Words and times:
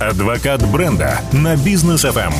Адвокат 0.00 0.66
бренда 0.72 1.20
на 1.30 1.58
бизнес 1.58 2.06
FM. 2.06 2.32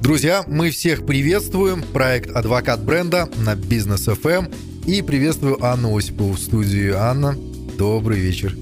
Друзья, 0.00 0.44
мы 0.46 0.70
всех 0.70 1.04
приветствуем. 1.04 1.82
Проект 1.82 2.30
«Адвокат 2.36 2.84
бренда» 2.84 3.28
на 3.38 3.56
Бизнес 3.56 4.06
FM. 4.06 4.54
И 4.86 5.02
приветствую 5.02 5.60
Анну 5.64 5.96
Осипову 5.98 6.34
в 6.34 6.38
студии. 6.38 6.92
Анна, 6.92 7.36
добрый 7.76 8.20
вечер. 8.20 8.56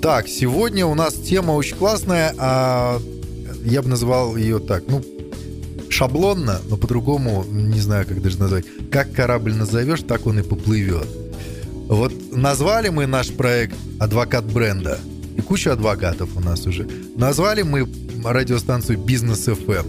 Так, 0.00 0.28
сегодня 0.28 0.86
у 0.86 0.94
нас 0.94 1.14
тема 1.14 1.50
очень 1.50 1.74
классная, 1.74 2.32
а 2.38 3.00
я 3.64 3.82
бы 3.82 3.88
назвал 3.88 4.36
ее 4.36 4.60
так, 4.60 4.84
ну, 4.86 5.02
шаблонно, 5.90 6.60
но 6.68 6.76
по-другому, 6.76 7.44
не 7.50 7.80
знаю, 7.80 8.06
как 8.06 8.22
даже 8.22 8.38
назвать. 8.38 8.66
Как 8.92 9.10
корабль 9.12 9.54
назовешь, 9.54 10.02
так 10.02 10.26
он 10.26 10.38
и 10.38 10.42
поплывет. 10.42 11.08
Вот 11.88 12.12
назвали 12.30 12.88
мы 12.88 13.08
наш 13.08 13.32
проект 13.32 13.74
«Адвокат 13.98 14.44
бренда», 14.44 15.00
и 15.42 15.44
куча 15.44 15.72
адвокатов 15.72 16.30
у 16.36 16.40
нас 16.40 16.66
уже. 16.66 16.88
Назвали 17.16 17.62
мы 17.62 17.88
радиостанцию 18.24 18.98
«Бизнес 18.98 19.48
FM». 19.48 19.86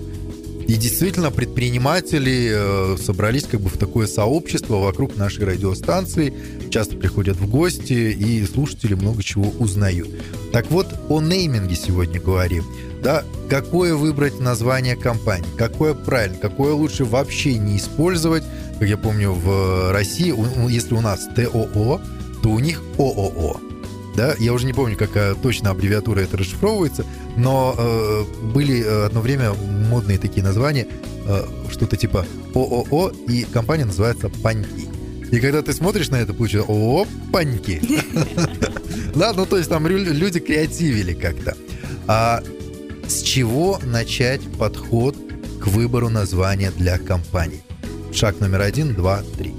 И 0.67 0.75
действительно, 0.75 1.29
предприниматели 1.29 2.51
э, 2.53 2.97
собрались 2.97 3.43
как 3.43 3.59
бы 3.59 3.69
в 3.69 3.77
такое 3.77 4.07
сообщество 4.07 4.75
вокруг 4.75 5.17
нашей 5.17 5.43
радиостанции, 5.43 6.33
часто 6.69 6.95
приходят 6.95 7.35
в 7.35 7.49
гости, 7.49 7.93
и 7.93 8.45
слушатели 8.45 8.93
много 8.93 9.21
чего 9.21 9.51
узнают. 9.59 10.07
Так 10.53 10.71
вот, 10.71 10.87
о 11.09 11.19
нейминге 11.21 11.75
сегодня 11.75 12.21
говорим. 12.21 12.63
Да, 13.03 13.25
какое 13.49 13.93
выбрать 13.93 14.39
название 14.39 14.95
компании, 14.95 15.49
какое 15.57 15.93
правильно, 15.93 16.37
какое 16.37 16.73
лучше 16.73 17.03
вообще 17.03 17.55
не 17.55 17.75
использовать. 17.75 18.43
Как 18.79 18.87
я 18.87 18.97
помню, 18.97 19.33
в 19.33 19.91
России, 19.91 20.33
если 20.71 20.93
у 20.93 21.01
нас 21.01 21.27
ТОО, 21.35 21.99
то 22.41 22.49
у 22.49 22.59
них 22.59 22.81
ООО 22.97 23.59
да, 24.15 24.35
я 24.37 24.53
уже 24.53 24.65
не 24.65 24.73
помню, 24.73 24.95
какая 24.95 25.33
точно 25.35 25.71
аббревиатура 25.71 26.19
это 26.19 26.37
расшифровывается, 26.37 27.05
но 27.35 27.75
э, 27.77 28.23
были 28.53 28.83
э, 28.83 29.05
одно 29.05 29.21
время 29.21 29.53
модные 29.53 30.17
такие 30.19 30.43
названия, 30.43 30.87
э, 31.25 31.45
что-то 31.71 31.97
типа 31.97 32.25
ООО, 32.53 33.11
и 33.27 33.43
компания 33.43 33.85
называется 33.85 34.29
Паньки. 34.29 34.87
И 35.31 35.39
когда 35.39 35.63
ты 35.63 35.73
смотришь 35.73 36.09
на 36.09 36.17
это, 36.17 36.33
получается 36.33 36.71
ООО 36.71 37.07
Паньки. 37.31 37.81
Да, 39.15 39.31
ну 39.33 39.45
то 39.45 39.57
есть 39.57 39.69
там 39.69 39.85
люди 39.85 40.39
креативили 40.39 41.13
как-то. 41.13 41.55
А 42.07 42.41
с 43.07 43.21
чего 43.21 43.79
начать 43.83 44.41
подход 44.57 45.15
к 45.61 45.67
выбору 45.67 46.09
названия 46.09 46.71
для 46.71 46.97
компании? 46.97 47.61
Шаг 48.11 48.39
номер 48.39 48.61
один, 48.61 48.95
два, 48.95 49.21
три. 49.37 49.53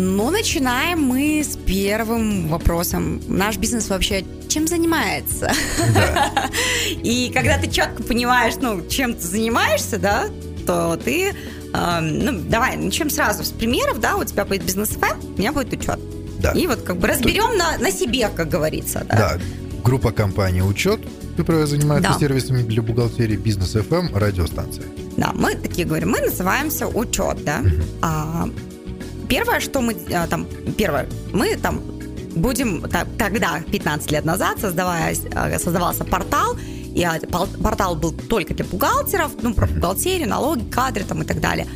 Ну, 0.00 0.30
начинаем 0.30 1.02
мы 1.02 1.42
с 1.44 1.58
первым 1.58 2.48
вопросом. 2.48 3.20
Наш 3.28 3.58
бизнес 3.58 3.90
вообще 3.90 4.24
чем 4.48 4.66
занимается? 4.66 5.52
Да. 5.94 6.48
И 7.02 7.30
когда 7.34 7.58
ты 7.58 7.70
четко 7.70 8.02
понимаешь, 8.02 8.54
ну, 8.62 8.86
чем 8.88 9.12
ты 9.12 9.20
занимаешься, 9.20 9.98
да, 9.98 10.28
то 10.66 10.96
ты, 10.96 11.34
э, 11.74 12.00
ну, 12.00 12.40
давай, 12.48 12.78
начнем 12.78 13.10
сразу 13.10 13.44
с 13.44 13.50
примеров, 13.50 14.00
да, 14.00 14.16
у 14.16 14.24
тебя 14.24 14.46
будет 14.46 14.64
бизнес 14.64 14.88
ФМ, 14.88 15.34
у 15.34 15.38
меня 15.38 15.52
будет 15.52 15.72
учет. 15.74 15.98
Да. 16.38 16.52
И 16.52 16.66
вот 16.66 16.80
как 16.80 16.96
бы 16.96 17.06
разберем 17.06 17.58
на, 17.58 17.76
на 17.76 17.92
себе, 17.92 18.30
как 18.34 18.48
говорится. 18.48 19.04
Да. 19.06 19.16
да. 19.16 19.38
Группа 19.84 20.12
компании 20.12 20.62
«Учет», 20.62 21.00
которая 21.36 21.66
занимается 21.66 22.12
да. 22.12 22.18
сервисами 22.18 22.62
для 22.62 22.80
бухгалтерии, 22.80 23.36
бизнес 23.36 23.76
FM, 23.76 24.18
радиостанция. 24.18 24.86
Да, 25.18 25.32
мы 25.34 25.54
такие 25.56 25.86
говорим, 25.86 26.10
мы 26.10 26.20
называемся 26.20 26.86
«Учет», 26.86 27.44
да. 27.44 27.60
Угу. 27.60 27.82
А, 28.00 28.48
первое, 29.30 29.60
что 29.60 29.80
мы 29.80 29.96
а, 30.12 30.26
там, 30.26 30.46
первое, 30.76 31.06
мы 31.32 31.56
там 31.56 31.80
будем 32.34 32.82
тогда, 33.16 33.62
15 33.72 34.10
лет 34.10 34.24
назад, 34.24 34.58
создавая, 34.60 35.16
а, 35.34 35.58
создавался 35.58 36.04
портал, 36.04 36.58
и 36.94 37.02
а, 37.04 37.18
портал 37.62 37.94
был 37.94 38.12
только 38.12 38.52
для 38.54 38.64
бухгалтеров, 38.64 39.30
ну, 39.40 39.54
про 39.54 39.66
бухгалтерию, 39.68 40.28
налоги, 40.28 40.68
кадры 40.68 41.04
там 41.04 41.22
и 41.22 41.24
так 41.24 41.40
далее. 41.40 41.66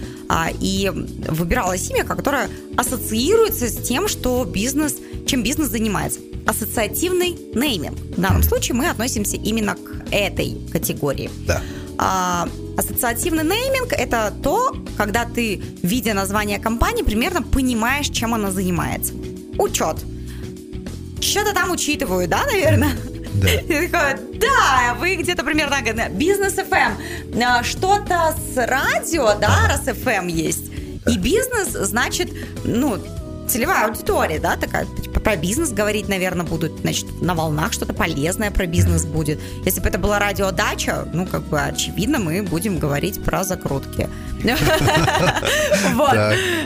И 0.59 0.91
выбиралось 1.29 1.91
имя, 1.91 2.03
которое 2.03 2.49
ассоциируется 2.77 3.69
с 3.69 3.77
тем, 3.77 4.09
что 4.09 4.45
бизнес, 4.45 4.97
чем 5.27 5.43
бизнес 5.43 5.69
занимается. 5.69 6.21
Ассоциативный 6.47 7.37
нейминг. 7.55 7.97
В 8.17 8.21
данном 8.21 8.43
случае 8.43 8.75
мы 8.75 8.89
относимся 8.89 9.37
именно 9.37 9.77
к 9.77 10.07
этой 10.11 10.57
категории. 10.73 11.31
Да. 11.47 12.49
Ассоциативный 12.77 13.45
нейминг– 13.45 13.93
это 13.93 14.33
то, 14.43 14.77
когда 14.97 15.25
ты, 15.25 15.63
видя 15.83 16.15
название 16.15 16.59
компании, 16.59 17.03
примерно 17.03 17.43
понимаешь, 17.43 18.09
чем 18.09 18.35
она 18.35 18.51
занимается. 18.51 19.13
Учет. 19.59 19.99
Что-то 21.21 21.55
там 21.55 21.71
учитываю, 21.71 22.27
да, 22.29 22.45
наверное? 22.47 22.97
Да. 23.35 23.51
И 23.51 23.89
такой, 23.89 24.39
да, 24.39 24.97
вы 24.99 25.17
где-то 25.17 25.45
примерно 25.45 25.77
бизнес 26.11 26.55
FM, 26.55 27.43
а, 27.43 27.63
что-то 27.63 28.35
с 28.37 28.57
радио, 28.57 29.35
да, 29.41 29.69
раз 29.69 29.87
FM 29.87 30.31
есть. 30.31 30.71
И 31.07 31.19
бизнес, 31.19 31.69
значит, 31.73 32.31
ну, 32.65 32.99
целевая 33.55 33.87
аудитория, 33.87 34.41
да, 34.41 34.57
такая, 34.57 34.85
типа, 34.85 35.21
про 35.21 35.37
бизнес 35.37 35.71
говорить, 35.71 36.09
наверное, 36.09 36.45
будут, 36.45 36.81
значит, 36.81 37.07
на 37.23 37.37
волнах 37.37 37.73
что-то 37.73 37.95
полезное 37.95 38.51
про 38.51 38.67
бизнес 38.67 39.05
будет. 39.05 39.41
Если 39.65 39.81
бы 39.81 39.89
это 39.89 39.97
была 39.97 40.19
радиодача, 40.19 41.07
ну, 41.13 41.25
как 41.25 41.45
бы, 41.45 41.61
очевидно, 41.61 42.19
мы 42.19 42.43
будем 42.43 42.81
говорить 42.81 43.23
про 43.23 43.45
закрутки. 43.45 44.09
Вот. 45.93 46.15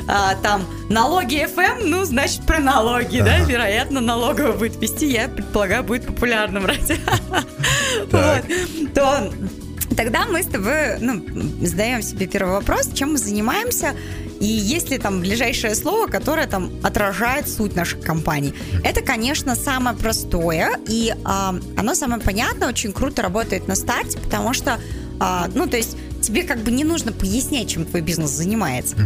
А, 0.08 0.34
там 0.42 0.64
налоги 0.88 1.44
FM, 1.44 1.84
ну, 1.84 2.04
значит, 2.04 2.46
про 2.46 2.58
налоги, 2.58 3.20
да, 3.20 3.38
вероятно, 3.40 4.00
налогово 4.00 4.52
будет 4.52 4.80
вести, 4.80 5.06
я 5.12 5.28
предполагаю, 5.28 5.84
будет 5.84 6.06
популярным 6.06 6.64
радио. 6.64 6.96
Вот. 8.10 8.94
То 8.94 9.30
тогда 9.96 10.26
мы 10.26 10.42
с 10.42 10.46
тобой 10.46 10.98
ну, 11.00 11.22
задаем 11.66 12.02
себе 12.02 12.26
первый 12.26 12.54
вопрос, 12.54 12.90
чем 12.94 13.12
мы 13.12 13.18
занимаемся, 13.18 13.94
и 14.40 14.46
есть 14.46 14.90
ли 14.90 14.98
там 14.98 15.20
ближайшее 15.20 15.74
слово, 15.74 16.06
которое 16.06 16.46
там 16.46 16.70
отражает 16.82 17.48
суть 17.48 17.74
нашей 17.74 18.00
компании. 18.00 18.54
Это, 18.84 19.00
конечно, 19.00 19.54
самое 19.54 19.96
простое, 19.96 20.78
и 20.88 21.14
а, 21.24 21.56
оно 21.76 21.94
самое 21.94 22.20
понятное, 22.20 22.68
очень 22.68 22.92
круто 22.92 23.22
работает 23.22 23.68
на 23.68 23.74
старте, 23.74 24.18
потому 24.18 24.52
что, 24.54 24.78
а, 25.18 25.48
ну, 25.54 25.66
то 25.66 25.76
есть 25.76 25.96
тебе 26.22 26.42
как 26.42 26.58
бы 26.58 26.70
не 26.70 26.84
нужно 26.84 27.12
пояснять, 27.12 27.68
чем 27.68 27.84
твой 27.84 28.02
бизнес 28.02 28.30
занимается. 28.30 28.96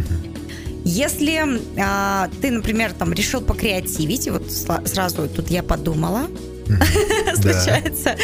Если 0.85 1.41
а, 1.79 2.29
ты, 2.41 2.51
например, 2.51 2.93
там 2.93 3.13
решил 3.13 3.41
покреативить, 3.41 4.29
вот 4.29 4.51
сразу 4.51 5.27
тут 5.27 5.49
я 5.49 5.63
подумала, 5.63 6.27
случается. 7.35 8.15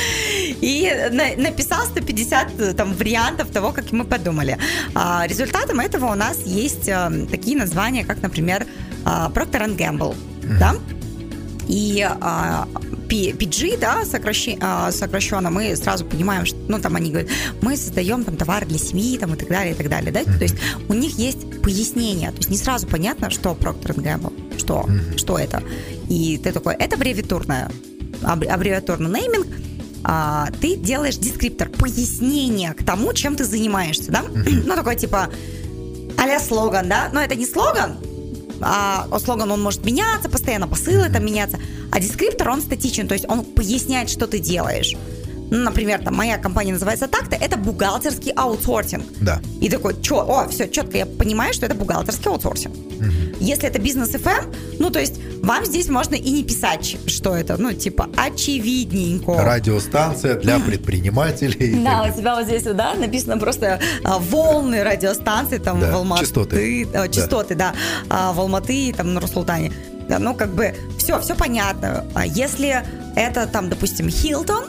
И 0.61 0.91
написал 1.37 1.85
150 1.85 2.59
э, 2.59 2.73
там, 2.73 2.93
вариантов 2.93 3.49
того, 3.49 3.71
как 3.71 3.91
мы 3.91 4.03
подумали. 4.03 4.57
А, 4.93 5.25
результатом 5.27 5.79
этого 5.79 6.11
у 6.11 6.15
нас 6.15 6.39
есть 6.45 6.87
э, 6.87 7.27
такие 7.31 7.57
названия, 7.57 8.03
как, 8.03 8.21
например, 8.21 8.65
а, 9.05 9.29
Procter 9.29 9.75
Gamble. 9.77 10.15
Да? 10.59 10.75
И 11.67 12.01
а, 12.01 12.67
PG, 13.07 13.77
да, 13.79 14.03
сокращенно, 14.05 14.91
сокращенно, 14.91 15.51
мы 15.51 15.75
сразу 15.75 16.05
понимаем, 16.05 16.45
что, 16.45 16.57
ну, 16.67 16.79
там 16.79 16.95
они 16.95 17.11
говорят, 17.11 17.29
мы 17.61 17.77
создаем 17.77 18.23
там 18.23 18.37
товары 18.37 18.65
для 18.65 18.79
семьи, 18.79 19.17
там, 19.17 19.33
и 19.33 19.37
так 19.37 19.49
далее, 19.49 19.73
и 19.73 19.77
так 19.77 19.89
далее, 19.89 20.11
да, 20.11 20.23
то 20.23 20.43
есть 20.43 20.55
у 20.87 20.93
них 20.93 21.17
есть 21.17 21.61
пояснение, 21.61 22.31
то 22.31 22.37
есть 22.37 22.49
не 22.49 22.57
сразу 22.57 22.87
понятно, 22.87 23.29
что 23.29 23.51
Procter 23.51 23.95
Gamble, 23.95 24.57
что, 24.57 24.87
что 25.15 25.37
это. 25.37 25.61
И 26.09 26.39
ты 26.43 26.51
такой, 26.51 26.75
это 26.75 26.95
аббревиатурное 26.95 27.69
аббревиатурный 28.23 29.21
нейминг, 29.21 29.47
а, 30.03 30.49
ты 30.61 30.75
делаешь 30.75 31.17
дескриптор, 31.17 31.69
пояснение 31.69 32.73
к 32.73 32.83
тому, 32.83 33.13
чем 33.13 33.35
ты 33.35 33.43
занимаешься, 33.43 34.11
да? 34.11 34.23
Ну, 34.33 34.75
такой 34.75 34.95
типа 34.95 35.29
а 36.17 36.39
слоган, 36.39 36.89
да? 36.89 37.09
Но 37.13 37.21
это 37.21 37.35
не 37.35 37.45
слоган, 37.45 37.97
а 38.61 39.07
слоган, 39.19 39.51
он 39.51 39.61
может 39.61 39.85
меняться 39.85 40.29
постоянно, 40.29 40.67
посылы 40.67 41.09
там 41.09 41.25
меняться, 41.25 41.59
а 41.91 41.99
дескриптор, 41.99 42.49
он 42.49 42.61
статичен, 42.61 43.07
то 43.07 43.13
есть 43.13 43.25
он 43.27 43.43
поясняет, 43.43 44.09
что 44.09 44.27
ты 44.27 44.39
делаешь. 44.39 44.95
Ну, 45.51 45.57
например, 45.57 46.03
там, 46.03 46.15
моя 46.15 46.37
компания 46.37 46.73
называется 46.73 47.07
так-то, 47.07 47.35
это 47.35 47.57
бухгалтерский 47.57 48.31
аутсорсинг. 48.33 49.03
Да. 49.19 49.41
И 49.61 49.69
такой, 49.69 49.99
чё, 50.01 50.17
о, 50.17 50.47
все, 50.47 50.67
четко 50.67 50.97
я 50.97 51.05
понимаю, 51.05 51.53
что 51.53 51.65
это 51.65 51.73
бухгалтерский 51.73 52.29
аутсорсинг. 52.29 52.75
Угу. 52.99 53.37
Если 53.39 53.67
это 53.67 53.79
бизнес 53.79 54.13
FM, 54.13 54.55
ну, 54.79 54.89
то 54.89 54.99
есть 54.99 55.19
вам 55.41 55.65
здесь 55.65 55.89
можно 55.89 56.15
и 56.15 56.29
не 56.31 56.43
писать, 56.43 56.97
что 57.07 57.35
это, 57.35 57.57
ну, 57.57 57.73
типа, 57.73 58.09
очевидненько. 58.15 59.43
Радиостанция 59.43 60.35
для 60.35 60.59
предпринимателей. 60.59 61.81
Да, 61.83 62.03
у 62.03 62.17
тебя 62.17 62.35
вот 62.35 62.45
здесь, 62.45 62.63
да, 62.63 62.93
написано 62.93 63.37
просто 63.37 63.79
а, 64.03 64.19
волны 64.19 64.83
радиостанции, 64.83 65.57
там, 65.57 65.79
в 65.79 65.83
Алматы. 65.83 66.25
Частоты. 66.25 66.87
А, 66.93 67.07
частоты, 67.07 67.55
да. 67.55 67.73
А, 68.09 68.33
в 68.33 68.39
Алматы, 68.39 68.93
там, 68.95 69.13
на 69.13 69.21
Русултане. 69.21 69.71
Да, 70.09 70.19
ну, 70.19 70.35
как 70.35 70.53
бы, 70.53 70.75
все, 70.97 71.19
все 71.21 71.35
понятно. 71.35 72.05
Если 72.25 72.83
это, 73.15 73.47
там, 73.47 73.69
допустим, 73.69 74.09
Хилтон, 74.09 74.65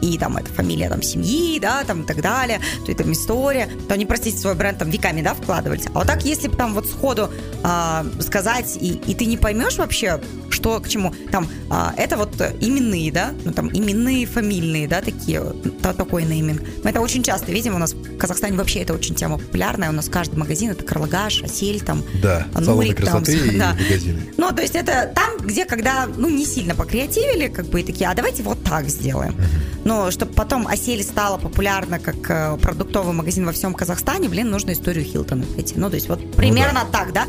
и 0.00 0.18
там 0.18 0.36
это 0.36 0.52
фамилия 0.52 0.88
там 0.88 1.02
семьи, 1.02 1.58
да, 1.58 1.84
там 1.84 2.02
и 2.02 2.06
так 2.06 2.20
далее, 2.20 2.60
то 2.84 2.92
это 2.92 3.10
история, 3.12 3.68
то 3.88 3.94
они, 3.94 4.06
простите, 4.06 4.38
свой 4.38 4.54
бренд 4.54 4.78
там 4.78 4.90
веками, 4.90 5.22
да, 5.22 5.34
вкладывались. 5.34 5.86
А 5.86 5.98
вот 5.98 6.06
так, 6.06 6.24
если 6.24 6.48
бы 6.48 6.56
там 6.56 6.74
вот 6.74 6.86
сходу 6.86 7.30
э, 7.62 8.04
сказать, 8.20 8.76
и, 8.80 8.92
и 9.06 9.14
ты 9.14 9.26
не 9.26 9.36
поймешь 9.36 9.76
вообще, 9.76 10.20
что 10.50 10.80
к 10.80 10.88
чему. 10.88 11.14
Там, 11.30 11.48
а, 11.70 11.94
это 11.96 12.16
вот 12.16 12.40
именные, 12.60 13.12
да, 13.12 13.32
ну 13.44 13.52
там 13.52 13.68
именные, 13.68 14.26
фамильные, 14.26 14.88
да, 14.88 15.00
такие, 15.00 15.42
та, 15.82 15.92
такой 15.92 16.24
нейминг. 16.24 16.62
Мы 16.82 16.90
это 16.90 17.00
очень 17.00 17.22
часто 17.22 17.52
видим, 17.52 17.74
у 17.74 17.78
нас 17.78 17.92
в 17.92 18.16
Казахстане 18.16 18.56
вообще 18.56 18.80
это 18.80 18.94
очень 18.94 19.14
тема 19.14 19.38
популярная, 19.38 19.90
у 19.90 19.92
нас 19.92 20.08
каждый 20.08 20.36
магазин 20.36 20.70
это 20.70 20.84
Карлагаш, 20.84 21.42
Осель, 21.42 21.80
там, 21.80 22.02
да, 22.22 22.46
Нурик, 22.58 22.96
красоты 22.96 23.38
там, 23.38 23.48
и 23.54 23.58
да. 23.58 23.76
магазины. 23.80 24.20
Ну, 24.36 24.52
то 24.52 24.62
есть 24.62 24.74
это 24.74 25.12
там, 25.14 25.46
где 25.46 25.64
когда, 25.64 26.06
ну, 26.06 26.28
не 26.28 26.44
сильно 26.44 26.74
покреативили, 26.74 27.48
как 27.48 27.66
бы, 27.66 27.80
и 27.80 27.84
такие, 27.84 28.08
а 28.08 28.14
давайте 28.14 28.42
вот 28.42 28.62
так 28.64 28.88
сделаем. 28.88 29.32
Uh-huh. 29.32 29.87
Но 29.88 30.10
чтобы 30.10 30.34
потом 30.34 30.66
Осель 30.66 31.02
стала 31.02 31.38
популярна 31.38 31.98
как 31.98 32.16
э, 32.30 32.58
продуктовый 32.58 33.14
магазин 33.14 33.46
во 33.46 33.52
всем 33.52 33.72
Казахстане, 33.72 34.28
блин, 34.28 34.50
нужно 34.50 34.72
историю 34.72 35.02
Хилтона 35.02 35.46
найти. 35.54 35.76
Ну, 35.78 35.88
то 35.88 35.94
есть 35.94 36.10
вот 36.10 36.36
примерно 36.36 36.84
ну, 36.84 36.90
да. 36.92 36.98
так, 36.98 37.12
да? 37.14 37.26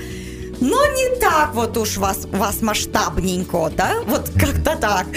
Но 0.61 0.85
не 0.87 1.19
так 1.19 1.53
вот 1.53 1.77
уж 1.77 1.97
вас, 1.97 2.25
вас 2.31 2.61
масштабненько, 2.61 3.71
да? 3.75 3.95
Вот 4.05 4.29
как-то 4.37 4.75
так. 4.75 5.07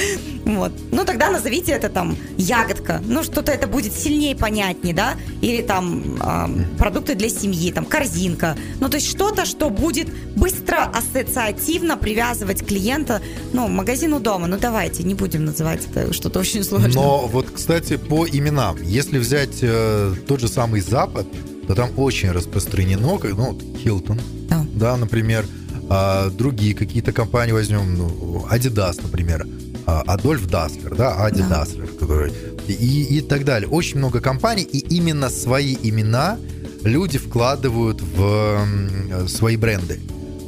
Вот. 0.45 0.73
Ну, 0.91 1.05
тогда 1.05 1.31
назовите 1.31 1.73
это 1.73 1.89
там 1.89 2.17
ягодка. 2.37 3.01
Ну, 3.07 3.23
что-то 3.23 3.53
это 3.53 3.67
будет 3.67 3.93
сильнее 3.93 4.37
понятнее, 4.37 4.95
да? 4.95 5.15
Или 5.41 5.63
там 5.63 6.19
э, 6.21 6.79
продукты 6.79 7.15
для 7.15 7.29
семьи, 7.29 7.73
там 7.73 7.85
корзинка. 7.85 8.57
Ну, 8.81 8.89
то 8.89 8.97
есть 8.97 9.09
что-то, 9.09 9.45
что 9.45 9.71
будет 9.71 10.09
быстро 10.37 10.85
ассоциативно 10.85 11.97
привязывать 11.97 12.67
клиента, 12.67 13.21
ну, 13.53 13.69
магазину 13.69 14.21
дома. 14.21 14.47
Ну, 14.47 14.59
давайте, 14.59 15.03
не 15.03 15.15
будем 15.15 15.45
называть 15.45 15.87
это 15.91 16.13
что-то 16.13 16.41
очень 16.41 16.65
сложное. 16.65 16.93
Но 16.93 17.27
вот, 17.27 17.51
кстати, 17.51 17.97
по 17.97 18.27
именам. 18.27 18.77
Если 18.83 19.19
взять 19.19 19.59
э, 19.63 20.15
тот 20.27 20.41
же 20.41 20.49
самый 20.49 20.81
Запад, 20.81 21.27
то 21.67 21.75
там 21.75 21.91
очень 21.97 22.31
распространено, 22.31 23.19
ну, 23.19 23.59
Хилтон, 23.79 24.21
да. 24.49 24.62
Да, 24.75 24.97
например, 24.97 25.47
а, 25.89 26.31
другие 26.31 26.75
какие-то 26.75 27.13
компании 27.13 27.53
возьмем, 27.53 27.97
ну, 27.97 28.47
Adidas, 28.51 29.01
например, 29.03 29.47
Адольф 29.85 30.47
Даслер, 30.47 30.95
да, 30.95 31.25
Ади 31.25 31.43
да. 31.43 31.61
Даслер, 31.61 31.87
который 31.87 32.33
и, 32.69 33.19
и 33.19 33.21
так 33.21 33.45
далее. 33.45 33.69
Очень 33.69 33.99
много 33.99 34.21
компаний, 34.21 34.63
и 34.63 34.79
именно 34.79 35.29
свои 35.29 35.77
имена 35.83 36.39
люди 36.85 37.19
вкладывают 37.19 38.01
в 38.01 39.29
свои 39.29 39.57
бренды. 39.57 40.01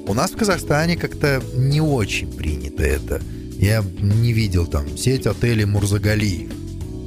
У 0.06 0.15
нас 0.15 0.31
в 0.31 0.37
Казахстане 0.37 0.97
как-то 0.97 1.43
не 1.56 1.81
очень 1.81 2.31
принято 2.31 2.82
это. 2.82 3.23
Я 3.59 3.82
не 4.00 4.32
видел 4.32 4.67
там 4.67 4.97
сеть 4.97 5.27
отелей 5.27 5.65
Мурзагалиев 5.65 6.64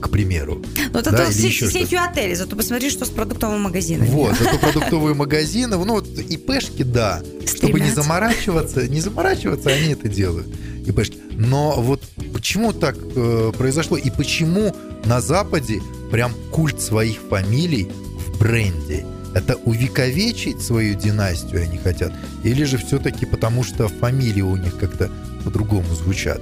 к 0.07 0.11
примеру. 0.11 0.61
Ну, 0.93 0.99
это 0.99 1.11
да, 1.11 1.31
сеть, 1.31 1.71
сетью 1.71 1.99
отелей, 2.01 2.35
зато 2.35 2.55
посмотри, 2.55 2.89
что 2.89 3.05
с 3.05 3.09
продуктовыми 3.09 3.59
магазинами. 3.59 4.07
Вот, 4.09 4.35
зато 4.39 4.57
продуктовые 4.57 5.13
магазины, 5.13 5.77
ну, 5.77 5.93
вот 5.93 6.07
ИПшки, 6.07 6.83
да. 6.83 7.21
Чтобы 7.45 7.79
не 7.79 7.91
заморачиваться, 7.91 8.87
не 8.87 9.01
заморачиваться, 9.01 9.69
они 9.69 9.93
это 9.93 10.07
делают. 10.07 10.47
ИПшки. 10.85 11.17
Но 11.31 11.75
вот 11.77 12.03
почему 12.33 12.73
так 12.73 12.95
э, 13.15 13.51
произошло 13.57 13.97
и 13.97 14.09
почему 14.09 14.75
на 15.05 15.21
Западе 15.21 15.81
прям 16.11 16.33
культ 16.51 16.81
своих 16.81 17.17
фамилий 17.29 17.89
в 18.17 18.39
бренде? 18.39 19.05
Это 19.35 19.55
увековечить 19.55 20.61
свою 20.61 20.95
династию 20.95 21.61
они 21.61 21.77
хотят? 21.77 22.13
Или 22.43 22.63
же 22.63 22.77
все-таки 22.77 23.25
потому, 23.25 23.63
что 23.63 23.87
фамилии 23.87 24.41
у 24.41 24.55
них 24.55 24.77
как-то 24.79 25.11
по-другому 25.43 25.93
звучат? 25.93 26.41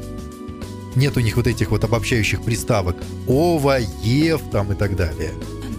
Нет 0.95 1.18
у 1.18 1.19
них 1.19 1.36
вот 1.36 1.47
этих 1.47 1.71
вот 1.71 1.83
обобщающих 1.83 2.42
приставок. 2.42 2.95
Ова, 3.27 3.80
Ев 4.03 4.42
там 4.51 4.71
и 4.71 4.75
так 4.75 4.95
далее. 4.95 5.31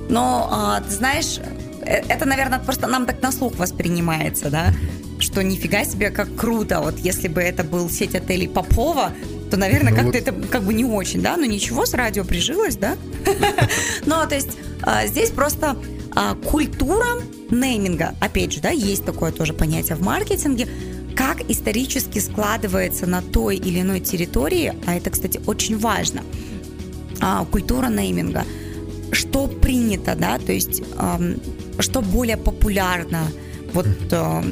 Но, 0.09 0.49
а, 0.51 0.81
ты 0.81 0.91
знаешь, 0.91 1.39
э, 1.83 2.03
это, 2.09 2.27
наверное, 2.27 2.59
просто 2.59 2.87
нам 2.87 3.07
так 3.07 3.23
на 3.23 3.33
слух 3.33 3.57
воспринимается, 3.57 4.51
да, 4.51 4.73
что 5.19 5.43
нифига 5.43 5.85
себе, 5.85 6.11
как 6.11 6.35
круто. 6.37 6.81
Вот 6.81 6.99
если 6.99 7.29
бы 7.29 7.41
это 7.41 7.65
был 7.65 7.91
сеть 7.91 8.15
отелей 8.15 8.49
Попова, 8.49 9.13
то, 9.51 9.57
наверное, 9.57 9.93
ну, 9.93 9.97
как-то 9.97 10.19
вот... 10.19 10.29
это 10.29 10.49
как 10.49 10.63
бы 10.63 10.75
не 10.75 10.85
очень, 10.85 11.23
да, 11.23 11.37
но 11.37 11.45
ничего, 11.45 11.87
с 11.87 11.95
радио 11.95 12.25
прижилось, 12.25 12.77
да. 12.77 12.97
Ну, 14.07 14.15
то 14.29 14.35
есть 14.35 14.57
а, 14.83 15.07
здесь 15.07 15.31
просто 15.31 15.77
а, 16.15 16.35
культура 16.35 17.07
нейминга, 17.51 18.15
опять 18.21 18.53
же, 18.53 18.61
да, 18.61 18.71
есть 18.71 19.05
такое 19.05 19.33
тоже 19.33 19.53
понятие 19.53 19.97
в 19.97 20.03
маркетинге, 20.03 20.69
как 21.17 21.51
исторически 21.51 22.19
складывается 22.19 23.07
на 23.07 23.23
той 23.23 23.57
или 23.57 23.81
иной 23.81 24.01
территории, 24.01 24.75
а 24.87 24.95
это, 24.95 25.11
кстати, 25.11 25.41
очень 25.47 25.79
важно, 25.79 26.23
а, 27.21 27.45
культура 27.47 27.89
нейминга, 27.89 28.45
что 29.13 29.49
принято, 29.49 30.15
да, 30.15 30.39
то 30.39 30.53
есть 30.53 30.83
что 31.79 32.01
более 32.03 32.37
популярно. 32.37 33.27
Вот 33.73 33.87
э, 34.11 34.43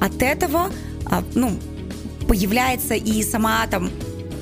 от 0.00 0.22
этого, 0.22 0.70
а, 1.06 1.24
ну, 1.34 1.58
появляется 2.28 2.94
и 2.94 3.22
сама 3.22 3.66
там 3.66 3.90